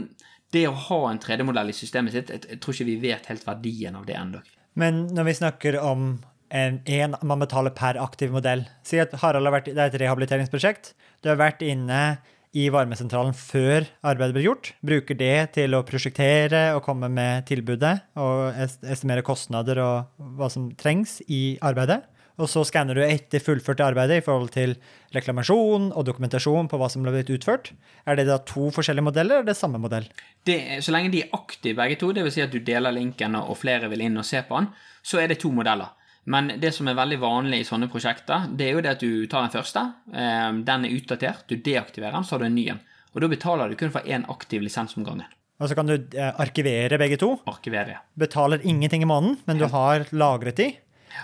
det 0.56 0.66
å 0.70 0.74
ha 0.88 1.02
en 1.12 1.22
3D-modell 1.22 1.70
i 1.70 1.78
systemet 1.78 2.16
sitt, 2.16 2.34
jeg, 2.34 2.48
jeg, 2.50 2.62
tror 2.64 2.74
ikke 2.74 2.90
vi 2.90 2.98
vet 3.06 3.30
helt 3.30 3.46
verdien 3.46 4.00
av 4.00 4.08
det 4.10 4.18
ennå. 4.18 4.42
Men 4.82 5.06
når 5.14 5.30
vi 5.30 5.38
snakker 5.44 5.78
om 5.82 6.10
en, 6.50 6.82
en, 6.88 7.16
man 7.28 7.44
betaler 7.44 7.74
per 7.76 7.98
aktiv 8.00 8.32
modell 8.32 8.62
Si 8.88 9.00
at 9.02 9.12
Harald 9.20 9.50
har 9.50 9.58
vært, 9.58 9.70
det 9.76 9.82
er 9.84 9.90
et 9.92 9.98
rehabiliteringsprosjekt. 10.00 10.94
Du 11.22 11.28
har 11.28 11.40
vært 11.42 11.66
inne 11.66 12.20
i 12.58 12.68
varmesentralen 12.74 13.36
før 13.38 13.86
arbeidet 14.08 14.36
blir 14.38 14.48
gjort. 14.50 14.74
Bruker 14.86 15.18
det 15.20 15.36
til 15.58 15.78
å 15.78 15.84
prosjektere 15.86 16.72
og 16.76 16.84
komme 16.88 17.10
med 17.14 17.46
tilbudet 17.50 17.96
og 18.18 18.58
estimere 18.58 19.26
kostnader 19.26 19.82
og 19.84 20.24
hva 20.40 20.50
som 20.54 20.72
trengs 20.80 21.20
i 21.28 21.58
arbeidet. 21.66 22.02
Og 22.38 22.46
så 22.52 22.62
skanner 22.70 22.98
du 22.98 23.02
etter 23.02 23.42
fullførte 23.42 23.86
arbeidet 23.86 24.20
i 24.20 24.26
forhold 24.26 24.52
til 24.54 24.76
reklamasjon 25.16 25.90
og 25.90 26.06
dokumentasjon 26.06 26.70
på 26.70 26.78
hva 26.78 26.90
som 26.94 27.02
ble 27.06 27.16
blitt 27.16 27.32
utført. 27.34 27.72
Er 28.06 28.20
det 28.20 28.28
da 28.30 28.38
to 28.46 28.70
forskjellige 28.74 29.08
modeller, 29.08 29.40
eller 29.40 29.48
er 29.48 29.50
det 29.50 29.58
samme 29.58 29.82
modell? 29.82 30.06
Det, 30.46 30.60
så 30.86 30.94
lenge 30.94 31.16
de 31.16 31.24
er 31.26 31.34
aktive 31.34 31.80
begge 31.82 31.98
to, 31.98 32.12
dvs. 32.14 32.36
Si 32.38 32.46
at 32.46 32.54
du 32.54 32.60
deler 32.62 32.94
linken 32.94 33.40
og 33.40 33.58
flere 33.58 33.90
vil 33.90 34.06
inn 34.06 34.22
og 34.22 34.28
se 34.28 34.44
på 34.46 34.60
den, 34.60 34.70
så 35.02 35.24
er 35.24 35.34
det 35.34 35.40
to 35.42 35.50
modeller. 35.54 35.97
Men 36.28 36.52
det 36.60 36.74
som 36.76 36.90
er 36.92 36.98
veldig 36.98 37.18
vanlig 37.22 37.62
i 37.64 37.68
sånne 37.68 37.88
prosjekter, 37.92 38.50
det 38.60 38.68
er 38.68 38.76
jo 38.76 38.84
det 38.84 38.94
at 38.98 39.04
du 39.04 39.28
tar 39.32 39.46
den 39.46 39.54
første. 39.54 39.84
Eh, 40.12 40.50
den 40.68 40.88
er 40.88 40.96
utdatert, 40.98 41.46
du 41.48 41.56
deaktiverer 41.56 42.18
den, 42.18 42.28
så 42.28 42.36
har 42.36 42.44
du 42.44 42.50
en 42.50 42.58
ny 42.58 42.68
en. 42.74 42.82
Og 43.16 43.24
da 43.24 43.30
betaler 43.32 43.72
du 43.72 43.78
kun 43.80 43.94
for 43.94 44.06
én 44.06 44.28
aktiv 44.30 44.66
lisens 44.66 44.98
om 45.00 45.08
gangen. 45.08 45.30
Og 45.58 45.72
så 45.72 45.78
kan 45.78 45.88
du 45.90 45.96
eh, 45.96 46.34
arkivere 46.44 47.00
begge 47.02 47.18
to. 47.22 47.32
Arkivere, 47.50 47.96
ja. 47.96 48.04
Betaler 48.20 48.62
ingenting 48.68 49.08
i 49.08 49.10
måneden, 49.10 49.40
men 49.48 49.62
du 49.62 49.66
har 49.72 50.06
lagret 50.12 50.60
de. 50.60 50.68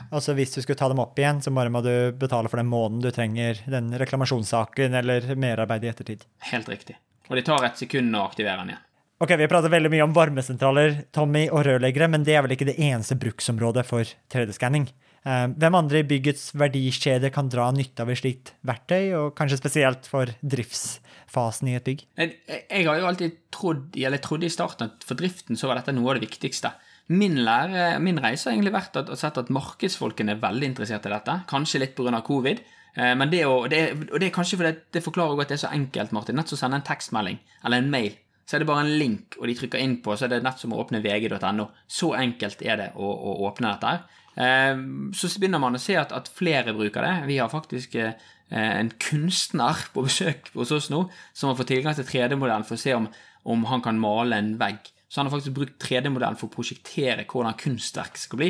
Altså 0.09 0.33
Hvis 0.33 0.55
du 0.55 0.61
skulle 0.63 0.79
ta 0.79 0.87
dem 0.89 1.01
opp 1.03 1.19
igjen, 1.19 1.41
så 1.43 1.51
bare 1.53 1.69
må 1.69 1.83
du 1.85 1.93
betale 2.17 2.49
for 2.49 2.61
den 2.61 2.71
måneden 2.71 3.03
du 3.03 3.11
trenger 3.13 3.59
den 3.69 3.91
reklamasjonssaken 3.99 4.95
eller 5.03 5.35
merarbeid 5.35 5.85
i 5.85 5.91
ettertid. 5.91 6.25
Helt 6.49 6.71
riktig. 6.71 6.97
Og 7.29 7.37
det 7.37 7.45
tar 7.47 7.67
et 7.67 7.77
sekund 7.79 8.15
å 8.17 8.25
aktivere 8.25 8.63
den 8.63 8.73
igjen. 8.73 8.83
Ok, 9.23 9.29
Vi 9.37 9.45
har 9.45 9.47
pratet 9.47 9.71
veldig 9.71 9.87
mye 9.87 10.03
om 10.03 10.11
varmesentraler 10.11 10.97
Tommy, 11.15 11.45
og 11.47 11.61
rørleggere, 11.63 12.09
men 12.11 12.25
det 12.27 12.33
er 12.35 12.41
vel 12.43 12.57
ikke 12.57 12.65
det 12.67 12.75
eneste 12.75 13.15
bruksområdet 13.15 13.85
for 13.87 14.09
3D-skanning. 14.33 14.89
Eh, 15.23 15.45
hvem 15.47 15.77
andre 15.79 16.01
i 16.01 16.07
byggets 16.09 16.49
verdikjede 16.59 17.29
kan 17.31 17.47
dra 17.47 17.69
nytte 17.71 18.03
av 18.03 18.11
et 18.11 18.19
slikt 18.19 18.51
verktøy, 18.67 19.13
og 19.15 19.29
kanskje 19.37 19.61
spesielt 19.61 20.09
for 20.11 20.27
driftsfasen 20.43 21.71
i 21.71 21.77
et 21.77 21.87
bygg? 21.87 22.03
Jeg, 22.19 22.35
jeg 22.67 22.89
har 22.89 22.99
jo 22.99 23.07
alltid 23.13 23.39
trodd, 23.55 23.95
eller 23.95 24.19
trodde 24.19 24.49
i 24.49 24.51
starten 24.51 24.89
at 24.89 25.07
for 25.07 25.15
driften 25.15 25.55
så 25.55 25.71
var 25.71 25.79
dette 25.79 25.95
noe 25.95 26.11
av 26.11 26.19
det 26.19 26.27
viktigste. 26.27 26.73
Min, 27.15 27.39
lære, 27.47 27.93
min 28.03 28.19
reise 28.19 28.49
har 28.49 28.57
egentlig 28.57 28.75
vært 28.75 28.99
at, 29.05 29.13
sett 29.23 29.39
at 29.39 29.55
markedsfolkene 29.55 30.35
er 30.35 30.43
veldig 30.43 30.73
interessert 30.73 31.07
i 31.07 31.15
dette. 31.15 31.37
Kanskje 31.47 31.85
litt 31.85 31.95
pga. 31.95 32.19
covid. 32.27 32.59
Eh, 32.99 33.15
men 33.15 33.31
det, 33.31 33.45
å, 33.47 33.63
det, 33.71 33.85
og 34.09 34.19
det 34.19 34.27
er 34.27 34.35
kanskje 34.35 34.59
fordi 34.59 34.75
det 34.91 35.05
forklarer 35.07 35.45
at 35.45 35.55
det 35.55 35.61
er 35.61 35.63
så 35.63 35.71
enkelt, 35.71 36.11
Martin. 36.11 36.35
Nett 36.35 36.51
som 36.51 36.59
å 36.59 36.63
sende 36.65 36.83
en 36.83 36.87
tekstmelding 36.91 37.39
eller 37.63 37.79
en 37.79 37.91
mail. 37.95 38.19
Så 38.45 38.57
er 38.57 38.63
det 38.63 38.67
bare 38.67 38.83
en 38.83 38.97
link, 38.99 39.37
og 39.39 39.47
de 39.47 39.55
trykker 39.55 39.79
inn 39.79 39.97
på, 40.03 40.17
så 40.19 40.25
er 40.27 40.33
det 40.33 40.41
nett 40.43 40.59
som 40.59 40.73
å 40.75 40.81
åpne 40.83 40.99
vg.no. 41.03 41.69
Så 41.87 42.11
enkelt 42.19 42.61
er 42.61 42.79
det 42.81 42.89
å, 42.95 43.07
å 43.07 43.35
åpne 43.47 43.71
dette 43.71 43.91
her. 43.93 44.01
Eh, 44.35 44.81
Så 45.15 45.31
begynner 45.39 45.61
man 45.63 45.77
å 45.77 45.81
se 45.81 45.95
at, 45.99 46.11
at 46.11 46.27
flere 46.27 46.75
bruker 46.75 47.05
det. 47.05 47.13
Vi 47.29 47.37
har 47.39 47.51
faktisk 47.53 47.95
eh, 47.95 48.17
en 48.53 48.91
kunstner 48.99 49.85
på 49.93 50.03
besøk 50.05 50.51
hos 50.57 50.73
oss 50.75 50.89
nå 50.93 51.05
som 51.33 51.49
har 51.49 51.57
fått 51.59 51.71
tilgang 51.71 51.95
til 51.97 52.05
3D-modellen 52.09 52.67
for 52.67 52.75
å 52.75 52.83
se 52.83 52.93
om, 52.97 53.07
om 53.47 53.63
han 53.71 53.81
kan 53.85 54.01
male 54.01 54.37
en 54.37 54.57
vegg. 54.59 54.91
Så 55.13 55.19
han 55.19 55.27
har 55.27 55.35
faktisk 55.35 55.53
brukt 55.53 55.75
3D-modellen 55.77 56.39
for 56.39 56.49
å 56.49 56.55
prosjektere 56.55 57.27
hvordan 57.29 57.53
kunstverk 57.61 58.15
skal 58.17 58.39
bli. 58.39 58.47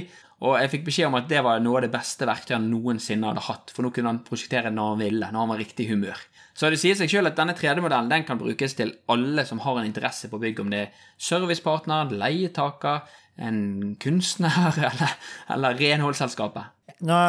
Og 0.48 0.54
jeg 0.62 0.70
fikk 0.72 0.86
beskjed 0.88 1.10
om 1.10 1.18
at 1.20 1.26
det 1.28 1.42
var 1.44 1.60
noe 1.60 1.82
av 1.82 1.84
det 1.84 1.92
beste 1.92 2.24
verktøyet 2.28 2.56
han 2.56 2.70
noensinne 2.72 3.28
hadde 3.28 3.44
hatt, 3.50 3.74
for 3.76 3.84
nå 3.84 3.90
kunne 3.96 4.14
han 4.14 4.22
prosjektere 4.24 4.72
når 4.72 4.94
han 4.94 5.02
ville, 5.02 5.28
når 5.28 5.44
han 5.44 5.52
var 5.52 5.60
riktig 5.60 5.90
humør. 5.92 6.22
Så 6.56 6.70
det 6.72 6.80
sier 6.80 6.96
seg 6.96 7.12
selv 7.12 7.32
at 7.34 7.36
denne 7.36 7.56
3D-modellen 7.58 8.12
den 8.12 8.24
kan 8.28 8.40
brukes 8.40 8.78
til 8.78 8.94
alle 9.12 9.44
som 9.50 9.60
har 9.66 9.82
en 9.82 9.90
interesse 9.90 10.30
på 10.32 10.40
bygg, 10.40 10.62
om 10.64 10.72
det 10.72 10.80
er 10.86 11.04
servicepartner, 11.20 12.14
leietaker, 12.22 13.12
en 13.44 13.60
kunstner 14.00 14.80
eller, 14.92 15.18
eller 15.52 15.78
renholdsselskapet. 15.84 16.96
Nå 17.04 17.20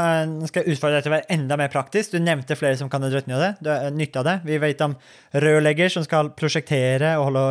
skal 0.47 0.63
jeg 0.63 0.77
utfordre 0.77 1.01
deg 1.01 1.09
til 1.09 1.11
å 1.11 1.17
være 1.17 1.35
enda 1.35 1.59
mer 1.59 1.75
praktisk. 1.75 2.15
Du 2.15 2.23
nevnte 2.23 2.55
flere 2.55 2.79
som 2.79 2.87
kan 2.93 3.03
ha 3.03 3.11
nytte 3.11 3.35
av 3.35 3.43
det. 3.43 3.51
Du 3.65 3.73
har 3.73 3.91
nytte 3.99 4.23
av 4.23 4.29
det. 4.29 4.37
Vi 4.47 4.63
vet 4.63 4.87
om 4.87 4.95
rørlegger 5.43 5.91
som 5.91 6.07
skal 6.07 6.31
prosjektere 6.39 7.17
og 7.19 7.33
holde 7.33 7.47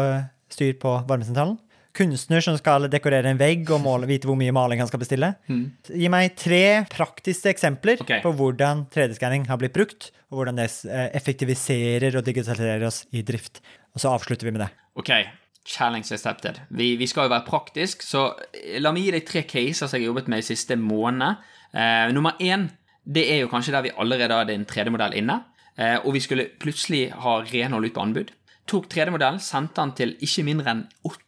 styr 0.53 0.77
på 0.79 0.95
varmesentralen. 1.09 1.57
Kunstner 1.93 2.41
som 2.41 2.55
skal 2.57 2.88
dekorere 2.89 3.29
en 3.29 3.38
vegg 3.38 3.69
og 3.69 3.83
måle, 3.83 4.07
vite 4.09 4.25
hvor 4.25 4.38
mye 4.39 4.53
maling 4.55 4.81
han 4.81 4.89
skal 4.89 5.01
bestille. 5.03 5.29
Gi 5.45 6.09
meg 6.09 6.33
tre 6.39 6.63
praktiske 6.89 7.51
eksempler 7.51 8.01
okay. 8.01 8.23
på 8.23 8.31
hvordan 8.39 8.88
3D-skanning 8.93 9.45
har 9.50 9.62
blitt 9.62 9.75
brukt, 9.75 10.09
og 10.33 10.39
hvordan 10.39 10.57
det 10.57 10.67
eh, 10.89 11.12
effektiviserer 11.13 12.17
og 12.17 12.25
digitaliserer 12.25 12.88
oss 12.89 13.03
i 13.13 13.21
drift. 13.25 13.62
Og 13.93 14.01
så 14.01 14.09
avslutter 14.09 14.50
vi 14.50 14.55
med 14.55 14.65
det. 14.65 14.71
Ok, 14.97 15.12
challenge 15.69 16.09
accepted. 16.17 16.63
Vi, 16.73 16.95
vi 16.97 17.09
skal 17.09 17.29
jo 17.29 17.35
være 17.35 17.45
praktisk, 17.45 18.01
så 18.01 18.31
eh, 18.50 18.79
la 18.81 18.89
meg 18.95 19.05
gi 19.05 19.15
deg 19.19 19.29
tre 19.29 19.45
caser 19.45 19.85
som 19.85 19.93
jeg 19.93 20.07
har 20.07 20.15
jobbet 20.15 20.33
med 20.33 20.41
i 20.41 20.47
siste 20.50 20.79
måned. 20.79 21.45
Uh, 21.73 22.09
nummer 22.13 22.41
én, 22.41 22.71
det 23.05 23.27
er 23.35 23.43
jo 23.43 23.53
kanskje 23.53 23.73
der 23.73 23.85
vi 23.85 23.93
allerede 24.01 24.41
hadde 24.41 24.57
en 24.57 24.69
3D-modell 24.69 25.17
inne, 25.21 25.43
Uh, 25.73 25.97
og 26.05 26.13
vi 26.13 26.19
skulle 26.21 26.43
plutselig 26.62 27.07
ha 27.17 27.39
renhold 27.50 27.88
ut 27.88 27.95
på 27.95 28.01
anbud. 28.03 28.27
Tok 28.69 28.85
3D-modellen, 28.93 29.39
sendte 29.41 29.81
den 29.81 29.93
til 29.97 30.12
ikke 30.21 30.43
mindre 30.45 30.69
enn 30.69 30.83
åtte 31.09 31.23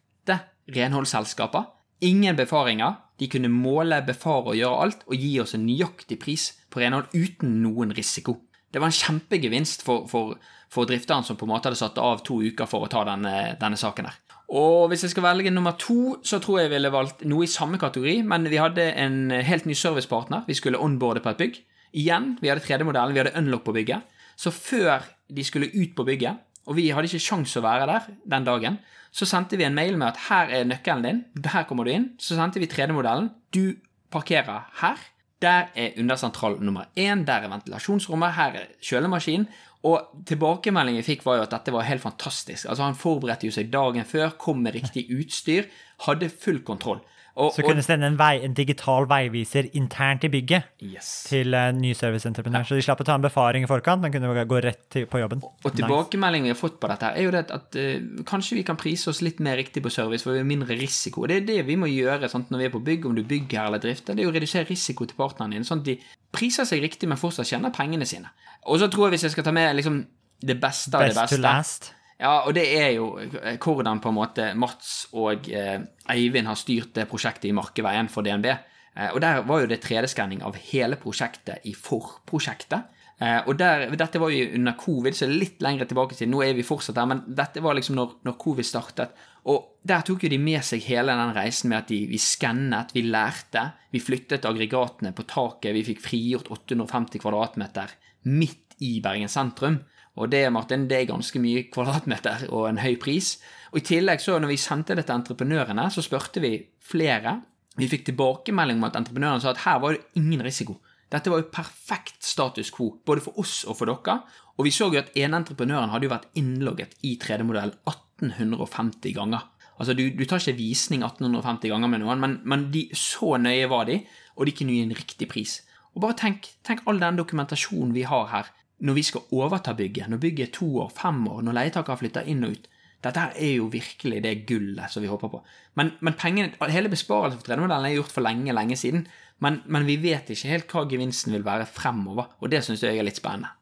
renholdsselskaper. 0.74 1.68
Ingen 2.04 2.36
befaringer. 2.36 3.00
De 3.16 3.28
kunne 3.32 3.48
måle, 3.48 4.02
befare 4.04 4.52
og 4.52 4.58
gjøre 4.58 4.82
alt, 4.84 5.06
og 5.08 5.16
gi 5.16 5.32
oss 5.40 5.54
en 5.56 5.64
nøyaktig 5.64 6.18
pris 6.20 6.50
på 6.72 6.82
renhold 6.82 7.08
uten 7.14 7.62
noen 7.62 7.94
risiko. 7.96 8.36
Det 8.72 8.82
var 8.82 8.90
en 8.90 8.98
kjempegevinst 8.98 9.86
for, 9.86 10.04
for, 10.10 10.34
for 10.68 10.88
drifteren 10.88 11.24
som 11.24 11.38
på 11.38 11.46
en 11.46 11.54
måte 11.54 11.70
hadde 11.70 11.80
satt 11.80 11.96
av 12.02 12.20
to 12.26 12.42
uker 12.44 12.68
for 12.68 12.84
å 12.84 12.90
ta 12.92 13.06
denne, 13.08 13.54
denne 13.60 13.78
saken 13.80 14.10
her. 14.10 14.18
Og 14.46 14.90
hvis 14.90 15.02
jeg 15.06 15.14
skal 15.14 15.24
velge 15.24 15.50
nummer 15.50 15.74
to, 15.80 16.18
så 16.22 16.38
tror 16.42 16.60
jeg 16.60 16.68
jeg 16.68 16.76
ville 16.76 16.92
valgt 16.94 17.24
noe 17.26 17.46
i 17.46 17.50
samme 17.50 17.80
kategori, 17.82 18.20
men 18.28 18.46
vi 18.50 18.60
hadde 18.60 18.84
en 18.94 19.32
helt 19.32 19.66
ny 19.66 19.74
servicepartner. 19.74 20.44
Vi 20.46 20.54
skulle 20.54 20.82
onboarde 20.82 21.22
på 21.24 21.32
et 21.32 21.40
bygg. 21.40 21.56
Igjen, 21.96 22.34
vi 22.42 22.52
hadde 22.52 22.62
3D-modellen, 22.62 23.16
vi 23.16 23.22
hadde 23.24 23.34
unlock 23.40 23.64
på 23.66 23.74
bygget. 23.74 24.04
Så 24.36 24.52
før 24.54 25.06
de 25.32 25.44
skulle 25.44 25.72
ut 25.72 25.96
på 25.96 26.04
bygget, 26.06 26.44
og 26.66 26.76
vi 26.78 26.90
hadde 26.90 27.08
ikke 27.08 27.22
sjans 27.22 27.54
å 27.58 27.64
være 27.64 27.86
der 27.88 28.06
den 28.26 28.46
dagen, 28.46 28.78
så 29.14 29.26
sendte 29.28 29.56
vi 29.56 29.64
en 29.64 29.76
mail 29.76 29.96
med 29.96 30.10
at 30.10 30.24
her 30.26 30.50
er 30.52 30.66
nøkkelen 30.68 31.04
din, 31.06 31.20
her 31.46 31.64
kommer 31.68 31.86
du 31.86 31.92
inn. 31.94 32.10
Så 32.20 32.36
sendte 32.36 32.60
vi 32.60 32.68
3D-modellen. 32.68 33.30
Du 33.54 33.78
parkerer 34.12 34.66
her. 34.82 35.04
Der 35.40 35.70
er 35.76 35.96
undersentral 36.00 36.58
nummer 36.64 36.90
én, 36.96 37.24
der 37.28 37.44
er 37.44 37.52
ventilasjonsrommet, 37.52 38.34
her 38.36 38.60
er 38.60 38.68
kjølemaskinen. 38.84 39.48
Og 39.86 40.24
tilbakemeldingen 40.26 41.02
jeg 41.02 41.06
fikk, 41.06 41.26
var 41.26 41.38
jo 41.38 41.44
at 41.46 41.52
dette 41.54 41.72
var 41.72 41.86
helt 41.86 42.02
fantastisk. 42.02 42.66
Altså 42.66 42.82
Han 42.82 42.98
forberedte 42.98 43.46
jo 43.46 43.54
seg 43.54 43.70
dagen 43.72 44.08
før, 44.08 44.34
kom 44.40 44.64
med 44.64 44.74
riktig 44.74 45.06
utstyr, 45.14 45.68
hadde 46.08 46.32
full 46.32 46.62
kontroll. 46.66 47.00
Og, 47.36 47.50
Så 47.52 47.60
kunne 47.66 47.82
sende 47.84 48.08
en, 48.08 48.14
vei, 48.16 48.38
en 48.46 48.54
digital 48.56 49.04
veiviser 49.10 49.66
internt 49.76 50.24
i 50.24 50.30
bygget 50.32 50.70
yes. 50.80 51.08
til 51.28 51.52
en 51.56 51.76
ny 51.82 51.90
serviceentreprenør. 51.96 52.64
Så 52.64 52.78
de 52.78 52.84
slapp 52.86 53.02
å 53.02 53.04
ta 53.04 53.16
en 53.18 53.26
befaring 53.26 53.66
i 53.66 53.68
forkant, 53.68 54.00
men 54.00 54.14
kunne 54.14 54.44
gå 54.48 54.60
rett 54.64 54.80
til, 54.92 55.04
på 55.10 55.20
jobben. 55.20 55.42
Og 55.44 55.74
tilbakemeldingen 55.76 56.48
vi 56.48 56.54
har 56.54 56.58
fått 56.58 56.78
på 56.80 56.88
dette, 56.88 57.10
her 57.10 57.20
er 57.20 57.28
jo 57.28 57.34
det 57.34 57.42
at, 57.52 57.76
eh, 57.76 58.06
kanskje 58.28 58.56
vi 58.56 58.64
kan 58.64 58.80
prise 58.80 59.12
oss 59.12 59.20
litt 59.20 59.42
mer 59.44 59.60
riktig 59.60 59.84
på 59.84 59.92
service, 59.92 60.24
for 60.24 60.32
vi 60.32 60.40
har 60.40 60.48
mindre 60.48 60.78
risiko. 60.80 61.26
Og 61.26 61.28
Det 61.28 61.42
er 61.42 61.46
det 61.50 61.66
vi 61.68 61.76
må 61.76 61.90
gjøre 61.92 62.30
sant, 62.32 62.48
når 62.48 62.62
vi 62.62 62.68
er 62.70 62.72
på 62.72 62.84
bygg, 62.88 63.04
om 63.10 63.14
du 63.14 63.22
bygger 63.22 63.66
eller 63.66 63.84
drifter. 63.84 64.16
Det 64.16 64.24
er 64.24 64.32
å 64.32 64.36
redusere 64.36 64.70
risiko 64.70 65.04
til 65.04 65.20
partneren 65.20 65.52
din, 65.52 65.68
sånn 65.68 65.84
at 65.84 65.90
de 65.90 65.98
priser 66.32 66.64
seg 66.64 66.80
riktig, 66.80 67.08
men 67.08 67.20
fortsatt 67.20 67.52
tjener 67.52 67.74
pengene 67.74 68.08
sine. 68.08 68.32
Og 68.64 68.80
så 68.80 68.88
tror 68.88 69.10
jeg 69.10 69.18
hvis 69.18 69.28
jeg 69.28 69.36
skal 69.36 69.44
ta 69.44 69.52
med 69.52 69.76
liksom 69.76 70.06
det 70.40 70.56
beste 70.60 70.96
av 70.96 71.04
det 71.04 71.12
Best 71.12 71.20
to 71.20 71.36
beste 71.36 71.42
last. 71.42 71.92
Ja, 72.16 72.46
og 72.48 72.54
det 72.56 72.64
er 72.78 72.94
jo 72.96 73.10
eh, 73.20 73.58
hvordan 73.60 74.00
på 74.00 74.12
en 74.12 74.16
måte 74.16 74.48
Mats 74.56 75.06
og 75.12 75.50
eh, 75.52 75.82
Eivind 76.12 76.48
har 76.48 76.56
styrt 76.56 76.94
det 76.96 77.08
prosjektet 77.10 77.50
i 77.50 77.56
Markeveien 77.56 78.08
for 78.12 78.24
DNB. 78.24 78.48
Eh, 78.96 79.10
og 79.12 79.20
der 79.20 79.42
var 79.44 79.62
jo 79.62 79.70
det 79.70 79.82
3D-skanning 79.84 80.40
av 80.46 80.56
hele 80.70 80.96
prosjektet 81.00 81.66
i 81.68 81.74
forprosjektet. 81.76 82.92
Eh, 83.16 83.38
og 83.48 83.56
der, 83.60 83.86
dette 83.96 84.20
var 84.20 84.32
jo 84.32 84.48
under 84.58 84.76
covid, 84.80 85.16
så 85.16 85.28
litt 85.28 85.62
lengre 85.64 85.86
tilbake 85.88 86.16
til. 86.16 86.28
Nå 86.32 86.42
er 86.44 86.56
vi 86.56 86.64
fortsatt 86.66 86.98
der, 86.98 87.08
men 87.08 87.22
dette 87.36 87.62
var 87.64 87.76
liksom 87.76 87.96
når, 87.96 88.18
når 88.28 88.36
covid 88.40 88.68
startet. 88.68 89.24
Og 89.52 89.80
der 89.86 90.04
tok 90.04 90.26
jo 90.26 90.30
de 90.32 90.40
med 90.42 90.64
seg 90.66 90.84
hele 90.88 91.14
den 91.16 91.34
reisen 91.36 91.70
med 91.72 91.84
at 91.84 91.92
de, 91.92 92.02
vi 92.10 92.20
skannet, 92.20 92.92
vi 92.96 93.04
lærte, 93.06 93.70
vi 93.92 94.02
flyttet 94.02 94.48
aggregatene 94.48 95.12
på 95.16 95.24
taket, 95.28 95.72
vi 95.76 95.84
fikk 95.86 96.02
frigjort 96.04 96.50
850 96.52 97.22
kvadratmeter 97.22 97.92
midt 98.32 98.76
i 98.84 98.98
Bergen 99.04 99.32
sentrum. 99.32 99.78
Og 100.16 100.30
det, 100.32 100.46
Martin, 100.52 100.86
det 100.88 101.02
er 101.02 101.10
ganske 101.10 101.40
mye 101.42 101.66
kvadratmeter 101.72 102.46
og 102.48 102.70
en 102.70 102.80
høy 102.80 102.96
pris. 103.00 103.34
Og 103.74 103.82
i 103.82 103.86
tillegg, 103.90 104.22
så 104.22 104.38
når 104.40 104.54
vi 104.54 104.60
sendte 104.60 104.96
det 104.96 105.04
til 105.08 105.18
entreprenørene, 105.18 105.88
så 105.92 106.04
spurte 106.04 106.40
vi 106.40 106.56
flere. 106.80 107.36
Vi 107.76 107.88
fikk 107.90 108.06
tilbakemelding 108.08 108.80
om 108.80 108.88
at 108.88 108.96
entreprenørene 108.96 109.44
sa 109.44 109.52
at 109.52 109.64
her 109.66 109.82
var 109.82 109.96
det 109.96 110.06
ingen 110.16 110.44
risiko. 110.44 110.78
Dette 111.12 111.30
var 111.30 111.42
jo 111.42 111.50
perfekt 111.52 112.24
status 112.26 112.72
quo, 112.74 112.96
både 113.06 113.22
for 113.26 113.38
oss 113.42 113.60
og 113.68 113.76
for 113.78 113.92
dere. 113.92 114.22
Og 114.56 114.66
vi 114.66 114.72
så 114.74 114.88
jo 114.88 115.02
at 115.02 115.12
ene 115.18 115.42
entreprenøren 115.42 115.92
hadde 115.92 116.08
jo 116.08 116.14
vært 116.14 116.30
innlogget 116.40 116.96
i 117.06 117.14
3D-modell 117.20 117.76
1850 117.84 119.14
ganger. 119.18 119.44
Altså, 119.76 119.92
du, 119.92 120.06
du 120.16 120.24
tar 120.24 120.40
ikke 120.40 120.56
visning 120.56 121.04
1850 121.04 121.68
ganger 121.74 121.92
med 121.92 122.00
noen, 122.00 122.22
men, 122.22 122.38
men 122.48 122.70
de, 122.72 122.86
så 122.96 123.36
nøye 123.36 123.68
var 123.68 123.84
de, 123.90 124.00
og 124.40 124.48
de 124.48 124.54
kunne 124.56 124.72
gi 124.72 124.86
en 124.86 124.96
riktig 124.96 125.28
pris. 125.28 125.58
Og 125.92 126.00
bare 126.04 126.16
tenk, 126.16 126.48
tenk 126.64 126.80
all 126.88 126.98
den 127.00 127.20
dokumentasjonen 127.20 127.92
vi 127.96 128.06
har 128.08 128.30
her 128.32 128.48
når 128.78 128.96
vi 128.98 129.04
skal 129.08 129.28
overta 129.32 129.72
bygget, 129.76 130.08
når 130.12 130.20
bygget 130.20 130.48
er 130.48 130.56
to 130.56 130.68
år, 130.82 130.90
fem 130.96 131.22
år, 131.28 131.44
når 131.46 131.56
leietakere 131.60 132.00
flytter 132.00 132.28
inn 132.28 132.44
og 132.44 132.56
ut. 132.56 132.66
Dette 133.04 133.22
her 133.22 133.36
er 133.36 133.52
jo 133.58 133.68
virkelig 133.70 134.22
det 134.24 134.34
gullet 134.48 134.92
som 134.92 135.04
vi 135.04 135.10
håper 135.10 135.30
på. 135.32 135.40
Men, 135.78 135.92
men 136.00 136.16
pengene, 136.18 136.52
hele 136.72 136.90
besparelsen 136.92 137.38
for 137.40 137.48
3D-modellen 137.48 137.88
er 137.90 137.96
gjort 137.98 138.12
for 138.12 138.26
lenge, 138.26 138.54
lenge 138.56 138.76
siden. 138.80 139.06
Men, 139.44 139.60
men 139.68 139.86
vi 139.88 139.98
vet 140.00 140.30
ikke 140.32 140.50
helt 140.50 140.72
hva 140.72 140.86
gevinsten 140.90 141.34
vil 141.36 141.44
være 141.46 141.68
fremover, 141.68 142.32
og 142.40 142.52
det 142.52 142.64
syns 142.64 142.84
jeg 142.84 142.98
er 142.98 143.06
litt 143.06 143.20
spennende. 143.20 143.52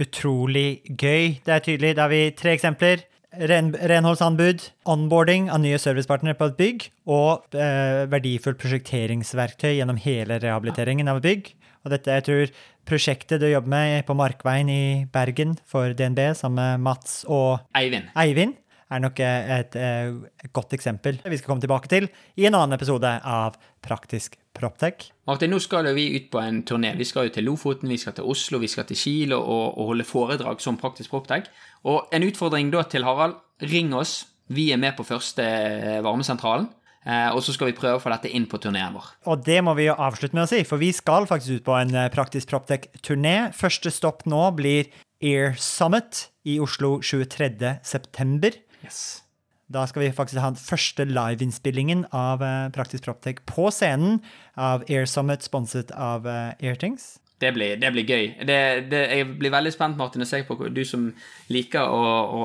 Utrolig 0.00 0.82
gøy. 0.88 1.42
Det 1.44 1.52
er 1.52 1.64
tydelig. 1.64 1.96
Da 1.98 2.06
har 2.06 2.12
vi 2.12 2.22
tre 2.38 2.54
eksempler. 2.56 3.02
Ren, 3.32 3.70
renholdsanbud, 3.72 4.66
onboarding 4.92 5.46
av 5.52 5.62
nye 5.62 5.78
servicepartnere 5.80 6.36
på 6.36 6.50
et 6.50 6.56
bygg, 6.58 6.82
og 7.08 7.56
eh, 7.56 8.04
verdifullt 8.12 8.60
prosjekteringsverktøy 8.60 9.70
gjennom 9.78 10.00
hele 10.04 10.36
rehabiliteringen 10.42 11.08
av 11.08 11.22
et 11.22 11.28
bygg. 11.28 11.52
Og 11.82 11.92
dette, 11.94 12.14
jeg 12.18 12.26
tror 12.26 12.52
prosjektet 12.88 13.42
du 13.42 13.48
jobber 13.50 13.72
med 13.72 14.06
på 14.06 14.16
Markveien 14.18 14.70
i 14.70 14.82
Bergen 15.12 15.56
for 15.68 15.94
DNB, 15.98 16.20
sammen 16.38 16.60
med 16.60 16.84
Mats 16.86 17.22
og 17.30 17.62
Eivind. 17.78 18.10
Eivind, 18.18 18.56
er 18.92 19.02
nok 19.02 19.20
eh, 19.24 19.50
et, 19.58 19.76
eh, 19.78 20.12
et 20.44 20.52
godt 20.54 20.74
eksempel 20.76 21.18
vi 21.24 21.38
skal 21.38 21.52
komme 21.52 21.64
tilbake 21.64 21.88
til 21.90 22.08
i 22.36 22.46
en 22.48 22.56
annen 22.58 22.76
episode 22.76 23.08
av 23.08 23.56
Praktisk 23.82 24.36
Proptech. 24.52 25.08
Martin, 25.26 25.50
nå 25.54 25.58
skal 25.64 25.88
vi 25.96 26.10
ut 26.18 26.28
på 26.32 26.40
en 26.42 26.60
turné. 26.68 26.92
Vi 26.98 27.06
skal 27.08 27.28
jo 27.28 27.34
til 27.34 27.48
Lofoten, 27.48 27.90
vi 27.90 27.98
skal 27.98 28.14
til 28.18 28.28
Oslo, 28.28 28.60
vi 28.62 28.68
skal 28.70 28.86
til 28.88 28.98
Kiel 29.00 29.32
og, 29.36 29.78
og 29.80 29.94
holde 29.94 30.06
foredrag 30.06 30.60
som 30.62 30.76
Praktisk 30.78 31.14
Proptech. 31.14 31.48
Og 31.88 32.12
en 32.12 32.26
utfordring 32.26 32.70
da 32.74 32.84
til 32.84 33.06
Harald. 33.08 33.40
Ring 33.72 33.94
oss. 33.96 34.26
Vi 34.52 34.68
er 34.74 34.78
med 34.78 34.92
på 34.98 35.06
første 35.08 35.42
varmesentralen. 36.04 36.68
Eh, 37.02 37.30
og 37.34 37.42
så 37.42 37.54
skal 37.54 37.70
vi 37.70 37.76
prøve 37.76 37.98
å 37.98 38.02
få 38.02 38.12
dette 38.12 38.30
inn 38.30 38.44
på 38.50 38.60
turneen 38.62 38.94
vår. 38.94 39.08
Og 39.30 39.42
det 39.46 39.58
må 39.66 39.74
vi 39.78 39.88
jo 39.88 39.96
avslutte 39.98 40.38
med 40.38 40.46
å 40.46 40.50
si, 40.50 40.62
for 40.68 40.82
vi 40.82 40.92
skal 40.94 41.26
faktisk 41.30 41.62
ut 41.62 41.66
på 41.66 41.74
en 41.80 41.94
eh, 41.98 42.10
Praktisk 42.14 42.52
Proptech-turné. 42.52 43.50
Første 43.58 43.90
stopp 43.94 44.22
nå 44.30 44.44
blir 44.58 44.92
Air 45.22 45.56
Summit 45.58 46.28
i 46.46 46.60
Oslo 46.62 47.00
23. 47.02 47.50
september. 47.86 48.54
Yes. 48.86 49.02
Da 49.72 49.86
skal 49.88 50.04
vi 50.04 50.12
faktisk 50.14 50.42
ha 50.42 50.52
den 50.52 50.60
første 50.60 51.06
liveinnspillingen 51.08 52.06
av 52.14 52.44
eh, 52.46 52.70
Praktisk 52.74 53.08
Proptech 53.08 53.42
på 53.50 53.66
scenen 53.74 54.20
av 54.54 54.86
Air 54.86 55.10
Summit, 55.10 55.42
sponset 55.42 55.90
av 55.96 56.28
Airthings. 56.28 57.16
Det 57.42 57.50
blir, 57.56 57.74
det 57.82 57.88
blir 57.90 58.06
gøy. 58.06 58.26
Det, 58.46 58.58
det, 58.92 59.06
jeg 59.10 59.32
blir 59.40 59.50
veldig 59.50 59.72
spent, 59.74 59.98
Martin, 59.98 60.22
og 60.22 60.28
ser 60.30 60.44
på 60.46 60.54
du 60.70 60.84
som 60.86 61.08
liker 61.50 61.90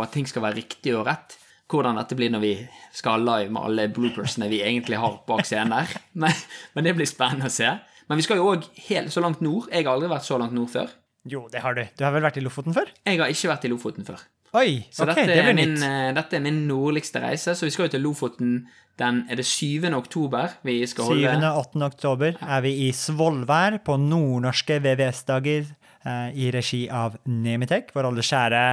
at 0.01 0.09
ting 0.15 0.25
skal 0.25 0.47
være 0.47 0.57
riktig 0.63 0.95
og 0.97 1.05
rett. 1.05 1.35
Hvordan 1.67 1.97
dette 1.99 2.15
blir 2.15 2.31
når 2.31 2.43
vi 2.43 2.53
skal 2.95 3.25
live 3.27 3.51
med 3.51 3.61
alle 3.67 3.87
bloopersene 3.91 4.47
vi 4.51 4.61
egentlig 4.63 4.99
har 5.01 5.17
bak 5.27 5.43
scenen 5.47 5.73
der. 5.75 5.97
Men, 6.21 6.31
men 6.73 6.87
det 6.87 6.95
blir 6.95 7.09
spennende 7.09 7.49
å 7.51 7.53
se. 7.53 7.73
Men 8.07 8.17
vi 8.21 8.23
skal 8.23 8.39
jo 8.39 8.47
òg 8.53 8.63
helt 8.87 9.11
så 9.11 9.21
langt 9.21 9.41
nord. 9.43 9.67
Jeg 9.73 9.83
har 9.83 9.93
aldri 9.97 10.07
vært 10.13 10.25
så 10.29 10.37
langt 10.39 10.55
nord 10.55 10.71
før. 10.71 10.93
Jo, 11.27 11.43
det 11.51 11.59
har 11.59 11.75
du. 11.75 11.83
Du 11.99 12.05
har 12.07 12.13
vel 12.15 12.23
vært 12.23 12.37
i 12.39 12.43
Lofoten 12.45 12.71
før? 12.75 12.87
Jeg 13.03 13.19
har 13.19 13.27
ikke 13.33 13.49
vært 13.51 13.65
i 13.67 13.71
Lofoten 13.73 14.07
før. 14.07 14.21
Oi, 14.55 14.85
Så 14.95 15.03
ok, 15.03 15.09
dette, 15.11 15.25
det 15.27 15.41
blir 15.43 15.57
min, 15.57 15.73
nytt. 15.75 15.83
eh, 15.83 16.11
dette 16.15 16.37
er 16.37 16.43
min 16.45 16.61
nordligste 16.69 17.19
reise. 17.19 17.51
Så 17.51 17.67
vi 17.67 17.73
skal 17.75 17.89
jo 17.89 17.97
til 17.97 18.05
Lofoten 18.07 18.53
den 18.97 19.19
er 19.29 19.37
det 19.37 19.43
7. 19.45 19.83
oktober. 19.93 20.55
Vi 20.65 20.79
skal 20.87 21.11
7. 21.11 21.11
holde 21.11 21.51
og 21.51 21.59
8. 21.75 21.83
oktober 21.91 22.39
er 22.41 22.63
vi 22.63 22.71
i 22.87 22.93
Svolvær 22.95 23.75
på 23.85 23.97
nordnorske 24.01 24.79
VVS-dager 24.87 25.67
eh, 25.67 26.29
i 26.31 26.47
regi 26.55 26.85
av 26.89 27.19
Nemitek, 27.27 27.91
vår 27.93 28.07
alle 28.09 28.23
kjære 28.25 28.63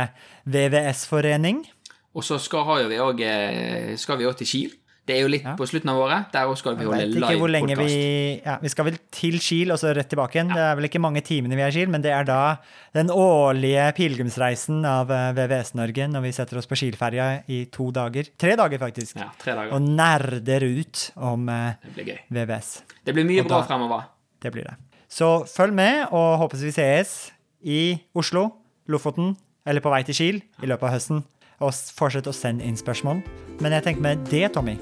VVS-forening. 0.54 1.64
Og 2.14 2.22
så 2.22 2.38
skal, 2.40 2.64
har 2.64 2.88
vi 2.88 2.96
også, 2.96 3.20
eh, 3.20 4.26
òg 4.28 4.36
til 4.38 4.46
Kiel. 4.46 4.72
Det 5.06 5.18
er 5.18 5.20
jo 5.20 5.28
litt 5.28 5.42
Ja. 5.44 5.52
på 5.54 5.66
slutten 5.68 5.90
av 5.90 5.98
året. 6.00 6.32
Der 6.32 6.46
også 6.48 6.58
skal 6.62 6.76
vi 6.76 6.84
holde 6.86 7.04
live 7.12 7.20
podkast. 7.60 7.76
vi 7.84 8.40
ja, 8.42 8.56
Vi 8.62 8.68
skal 8.70 8.84
vel 8.86 8.98
til 9.12 9.38
Kiel 9.38 9.70
og 9.72 9.76
så 9.78 9.94
rett 9.94 10.08
tilbake 10.08 10.32
igjen. 10.38 10.48
Det 10.48 10.56
er 10.56 10.74
vel 10.76 10.84
ikke 10.88 11.00
mange 11.00 11.20
timene 11.20 11.54
vi 11.54 11.60
er 11.60 11.68
i 11.68 11.72
Kiel, 11.72 11.90
men 11.90 12.00
det 12.00 12.10
er 12.10 12.24
da 12.24 12.56
den 12.94 13.08
årlige 13.08 13.92
pilegrimsreisen 13.98 14.82
av 14.86 15.10
eh, 15.10 15.32
VVS-Norge 15.36 16.08
når 16.08 16.22
vi 16.22 16.32
setter 16.32 16.56
oss 16.56 16.66
på 16.66 16.74
Kielferja 16.80 17.44
i 17.48 17.66
to 17.66 17.90
dager. 17.92 18.24
Tre 18.38 18.56
dager, 18.56 18.78
faktisk. 18.78 19.16
Ja, 19.20 19.28
tre 19.38 19.52
dager. 19.52 19.72
Og 19.76 19.82
nerder 19.82 20.62
ut 20.80 21.10
om 21.16 21.48
eh, 21.50 21.74
Det. 21.96 22.20
VVS. 22.32 22.82
Det 23.04 23.12
blir 23.14 23.26
mye 23.28 23.40
Og 23.44 23.48
bra 23.48 23.60
da- 23.60 23.66
fremover. 23.66 24.04
Det 24.40 24.52
blir 24.52 24.64
det. 24.64 24.74
Så 25.10 25.44
følg 25.46 25.74
med, 25.74 26.06
og 26.12 26.38
håper 26.38 26.56
vi 26.64 26.70
sees 26.72 27.30
i 27.62 28.00
Oslo, 28.16 28.54
Lofoten 28.88 29.36
eller 29.66 29.80
på 29.80 29.90
vei 29.92 30.02
til 30.02 30.14
Kiel 30.14 30.42
i 30.62 30.66
løpet 30.66 30.82
av 30.82 30.90
høsten. 30.96 31.24
Og 31.62 31.74
fortsett 31.94 32.26
å 32.26 32.34
sende 32.34 32.64
inn 32.66 32.78
spørsmål. 32.78 33.22
Men 33.62 33.76
jeg 33.78 33.86
tenker 33.86 34.02
med 34.02 34.26
det, 34.32 34.48
Tommy, 34.56 34.78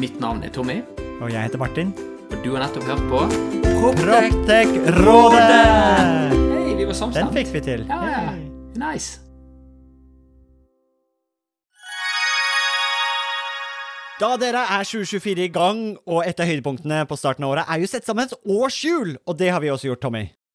Mitt 0.00 0.16
navn 0.20 0.40
er 0.46 0.48
Tommy, 0.54 0.80
og 1.20 1.28
jeg 1.28 1.42
heter 1.44 1.60
Martin 1.60 1.92
og 2.32 2.40
du 2.44 2.54
har 2.54 2.62
nettopp 2.64 2.86
hørt 2.88 3.02
på 3.10 3.18
Proptech-rådet! 3.98 5.48
Hei, 6.32 6.76
vi 6.78 6.86
var 6.88 7.12
Den 7.12 7.28
fikk 7.34 7.52
vi 7.52 7.60
til. 7.60 7.84
Ja, 7.90 7.98
ja. 8.08 8.32
Nice. 8.80 9.20
Da 14.22 14.36
dere 14.38 14.62
er 14.70 14.86
2024 14.86 15.44
i 15.44 15.50
gang, 15.52 15.80
og 16.06 16.22
et 16.24 16.40
av 16.40 16.46
høydepunktene 16.46 17.02
på 17.10 17.18
starten 17.18 17.44
av 17.44 17.56
året 17.56 17.68
er 17.68 17.82
jo 17.82 17.90
sett 17.90 18.06
sammen 18.06 18.30
et 18.30 18.36
årshjul, 18.46 19.16
og 19.26 19.36
det 19.40 19.50
har 19.50 19.60
vi 19.64 19.72
også 19.74 19.90
gjort, 19.90 20.04
Tommy. 20.04 20.28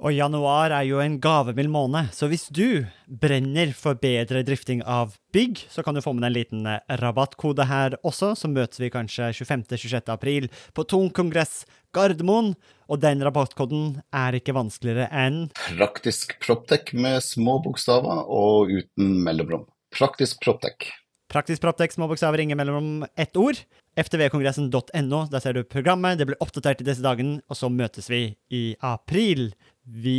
Og 0.00 0.14
januar 0.16 0.72
er 0.72 0.86
jo 0.88 1.00
en 1.02 1.18
gavemild 1.20 1.68
måned, 1.68 2.08
så 2.16 2.24
hvis 2.30 2.46
du 2.48 2.86
brenner 3.20 3.74
for 3.76 3.98
bedre 4.00 4.40
drifting 4.48 4.80
av 4.88 5.12
bygg, 5.34 5.60
så 5.68 5.84
kan 5.84 5.92
du 5.92 6.00
få 6.00 6.14
med 6.16 6.24
deg 6.24 6.30
en 6.30 6.36
liten 6.38 6.70
eh, 6.70 6.94
rabattkode 7.02 7.66
her 7.68 7.98
også, 8.00 8.30
så 8.32 8.48
møtes 8.48 8.80
vi 8.80 8.88
kanskje 8.94 9.28
25.-26. 9.36 10.08
april 10.14 10.48
på 10.72 10.86
Tung 10.88 11.10
kongress 11.12 11.66
Gardermoen, 11.92 12.54
og 12.88 13.02
den 13.04 13.20
rabattkoden 13.26 13.98
er 14.16 14.38
ikke 14.40 14.56
vanskeligere 14.56 15.10
enn 15.12 15.50
Praktisk 15.66 16.32
Proptech 16.40 16.94
med 16.96 17.20
små 17.26 17.58
bokstaver 17.66 18.24
og 18.24 18.72
uten 18.72 19.18
mellomrom. 19.26 19.68
Praktisk 19.92 20.40
Proptech. 20.40 20.94
Praktisk 21.30 21.62
Proptek, 21.62 21.92
små 21.94 22.08
bokstaver, 22.10 22.40
ingen 22.42 22.58
mellomrom, 22.58 23.04
ett 23.20 23.36
ord. 23.38 23.60
ftvkongressen.no, 24.00 25.20
der 25.30 25.42
ser 25.42 25.54
du 25.54 25.62
programmet, 25.62 26.18
det 26.18 26.26
blir 26.26 26.40
oppdatert 26.42 26.80
i 26.82 26.86
disse 26.88 27.04
dagene, 27.04 27.38
og 27.46 27.58
så 27.58 27.70
møtes 27.70 28.08
vi 28.10 28.22
i 28.50 28.62
april. 28.82 29.52
Vi 29.92 30.12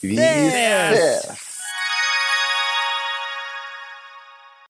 ses! 0.00 0.08
Vi 0.08 0.16
ses! 0.16 1.45